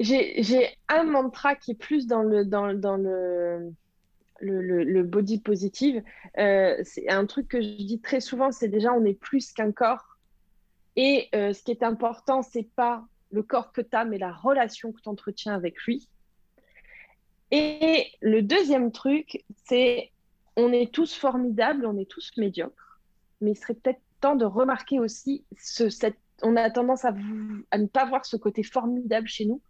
[0.00, 3.72] J'ai un mantra qui est plus dans le, dans, dans le
[4.40, 6.02] le, body positive,
[6.38, 9.72] euh, c'est un truc que je dis très souvent, c'est déjà on est plus qu'un
[9.72, 10.18] corps.
[10.96, 14.32] Et euh, ce qui est important, c'est pas le corps que tu as, mais la
[14.32, 16.08] relation que tu entretiens avec lui.
[17.50, 20.10] Et le deuxième truc, c'est
[20.56, 23.00] on est tous formidables, on est tous médiocres,
[23.40, 25.44] mais il serait peut-être temps de remarquer aussi
[26.42, 27.14] on a tendance à,
[27.70, 29.60] à ne pas voir ce côté formidable chez nous,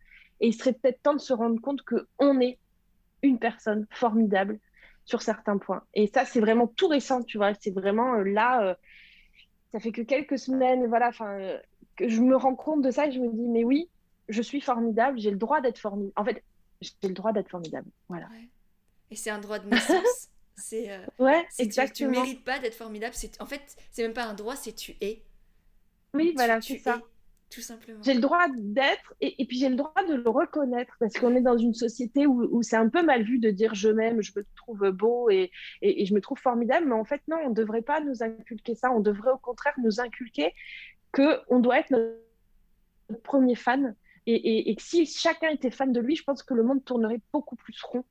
[0.41, 2.59] et il serait peut-être temps de se rendre compte que on est
[3.23, 4.59] une personne formidable
[5.05, 5.83] sur certains points.
[5.95, 7.53] Et ça, c'est vraiment tout récent, tu vois.
[7.55, 8.75] C'est vraiment euh, là, euh,
[9.73, 11.59] ça fait que quelques semaines, voilà, enfin, euh,
[11.97, 13.89] que je me rends compte de ça et je me dis, mais oui,
[14.29, 16.13] je suis formidable, j'ai le droit d'être formidable.
[16.17, 16.45] En fait,
[16.83, 17.89] j'ai le droit d'être formidable.
[18.09, 18.29] Voilà.
[19.11, 20.29] Et c'est un droit de naissance.
[20.57, 22.13] c'est ouais, exactement.
[22.13, 23.15] Tu, ne mérites pas d'être formidable.
[23.41, 25.23] En fait, c'est même pas un droit, c'est tu es.
[26.13, 27.01] Oui, voilà, c'est ça
[28.03, 31.41] J'ai le droit d'être et, puis j'ai le droit de le reconnaître parce qu'on est
[31.41, 34.45] dans une société où, c'est un peu mal vu de dire je m'aime, je me
[34.57, 35.51] trouve beau et,
[35.83, 36.87] je me trouve formidable.
[36.87, 38.91] Mais en fait, non, on ne devrait pas nous inculquer ça.
[38.91, 40.53] On devrait au contraire nous inculquer
[41.13, 43.95] qu'on doit être notre premier fan
[44.27, 47.57] et, que si chacun était fan de lui, je pense que le monde tournerait beaucoup
[47.57, 48.05] plus rond.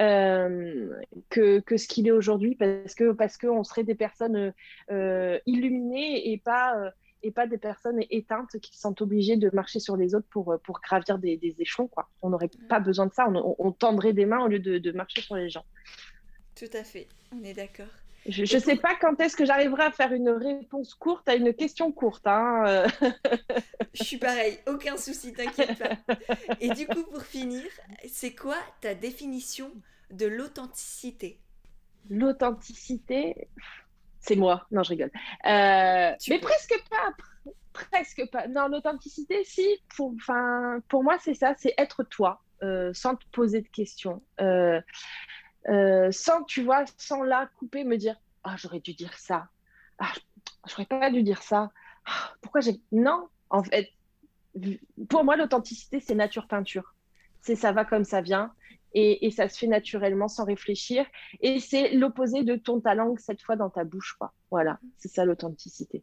[0.00, 0.90] Euh,
[1.30, 4.52] que, ce qu'il est aujourd'hui parce que parce qu'on serait des personnes
[4.90, 6.90] euh, illuminées et pas euh,
[7.22, 10.80] et pas des personnes éteintes qui sont obligées de marcher sur les autres pour, pour
[10.80, 11.88] gravir des, des échelons.
[11.88, 12.08] Quoi.
[12.22, 15.20] On n'aurait pas besoin de ça, on, tendrait des mains au lieu de, de, marcher
[15.20, 15.64] sur les gens.
[16.54, 17.86] Tout à fait, on est d'accord.
[18.26, 21.52] Je ne sais pas quand est-ce que j'arriverai à faire une réponse courte à une
[21.52, 22.26] question courte.
[22.26, 22.86] Hein.
[23.94, 26.14] Je suis pareil, aucun souci, t'inquiète pas.
[26.60, 27.64] Et du coup, pour finir,
[28.06, 29.72] c'est quoi ta définition
[30.12, 31.40] de l'authenticité?
[32.10, 33.48] L'authenticité,
[34.22, 34.66] c'est moi.
[34.70, 35.10] Non, je rigole.
[35.46, 37.12] Euh, mais presque pas.
[37.72, 38.46] Presque pas.
[38.48, 39.66] Non, l'authenticité, si.
[39.96, 40.14] Pour,
[40.88, 41.54] pour moi, c'est ça.
[41.58, 44.22] C'est être toi, euh, sans te poser de questions.
[44.40, 44.80] Euh,
[46.10, 49.48] sans, tu vois, sans là couper, me dire Ah, j'aurais dû dire ça.
[49.98, 50.12] ah,
[50.66, 51.70] je n'aurais pas dû dire ça.
[52.06, 52.80] Ah, pourquoi j'ai.
[52.92, 53.90] Non, en fait,
[55.08, 56.94] pour moi, l'authenticité, c'est nature peinture.
[57.40, 58.54] C'est ça va comme ça vient.
[58.94, 61.06] Et, ça se fait naturellement sans réfléchir.
[61.40, 64.14] Et c'est l'opposé de ton talent cette fois dans ta bouche.
[64.18, 64.32] Quoi.
[64.50, 66.02] Voilà, c'est ça l'authenticité.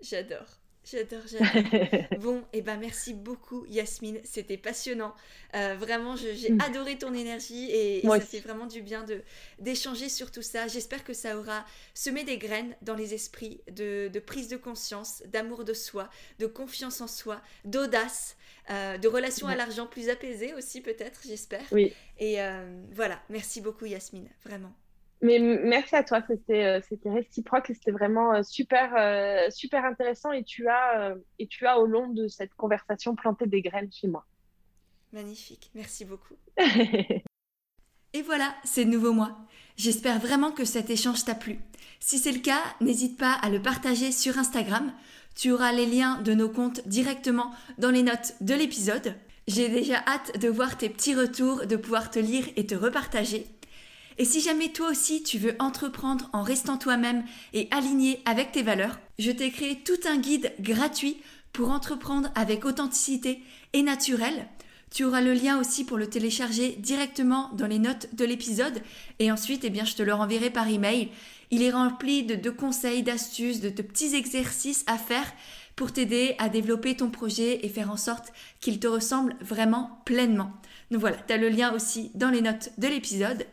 [0.00, 0.60] J'adore.
[0.82, 2.18] J'adore, j'adore.
[2.20, 5.14] bon, et eh ben merci beaucoup Yasmine, c'était passionnant.
[5.54, 6.60] Euh, vraiment, j'ai mm.
[6.62, 9.22] adoré ton énergie et, ça fait vraiment du bien de
[9.58, 10.68] d'échanger sur tout ça.
[10.68, 15.22] J'espère que ça aura semé des graines dans les esprits de, de prise de conscience,
[15.26, 16.08] d'amour de soi,
[16.38, 18.36] de confiance en soi, d'audace,
[18.70, 21.62] euh, de relations à l'argent plus apaisées aussi peut-être, j'espère.
[21.72, 21.92] Oui.
[22.18, 24.72] Et euh, voilà, merci beaucoup Yasmine, vraiment.
[25.22, 30.68] Mais merci à toi, c'était euh, c'était réciproque, c'était vraiment super super intéressant et tu
[30.68, 34.24] as et tu as au long de cette conversation planté des graines chez moi.
[35.12, 36.36] Magnifique, merci beaucoup.
[38.12, 39.36] et voilà, c'est le nouveau mois.
[39.76, 41.58] J'espère vraiment que cet échange t'a plu.
[41.98, 44.92] Si c'est le cas, n'hésite pas à le partager sur Instagram.
[45.34, 49.14] Tu auras les liens de nos comptes directement dans les notes de l'épisode.
[49.48, 53.46] J'ai déjà hâte de voir tes petits retours, de pouvoir te lire et te repartager.
[54.18, 57.24] Et si jamais toi aussi tu veux entreprendre en restant toi-même
[57.54, 61.16] et aligné avec tes valeurs, je t'ai créé tout un guide gratuit
[61.52, 64.46] pour entreprendre avec authenticité et naturel.
[64.90, 68.82] Tu auras le lien aussi pour le télécharger directement dans les notes de l'épisode
[69.20, 71.08] et ensuite eh bien, je te le renverrai par email.
[71.50, 75.30] Il est rempli de, conseils, d'astuces, de, petits exercices à faire
[75.76, 80.52] pour t'aider à développer ton projet et faire en sorte qu'il te ressemble vraiment pleinement.
[80.90, 83.46] Donc voilà, tu as le lien aussi dans les notes de l'épisode.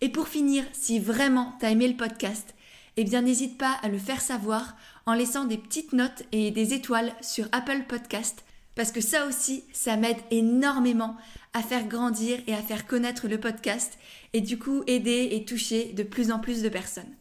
[0.00, 2.54] Et pour finir, si vraiment t'as aimé le podcast,
[2.96, 6.74] eh bien n'hésite pas à le faire savoir en laissant des petites notes et des
[6.74, 8.42] étoiles sur Apple Podcast
[8.76, 11.16] parce que ça aussi, ça m'aide énormément
[11.54, 13.98] à faire grandir et à faire connaître le podcast
[14.34, 17.12] et du coup aider et toucher de plus en plus de personnes.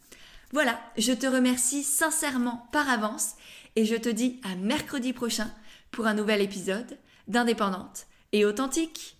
[0.55, 3.33] Voilà, je te remercie sincèrement par avance
[3.75, 5.51] et je te dis à mercredi prochain
[5.91, 6.97] pour un nouvel épisode
[7.27, 9.14] d'Indépendante et authentique.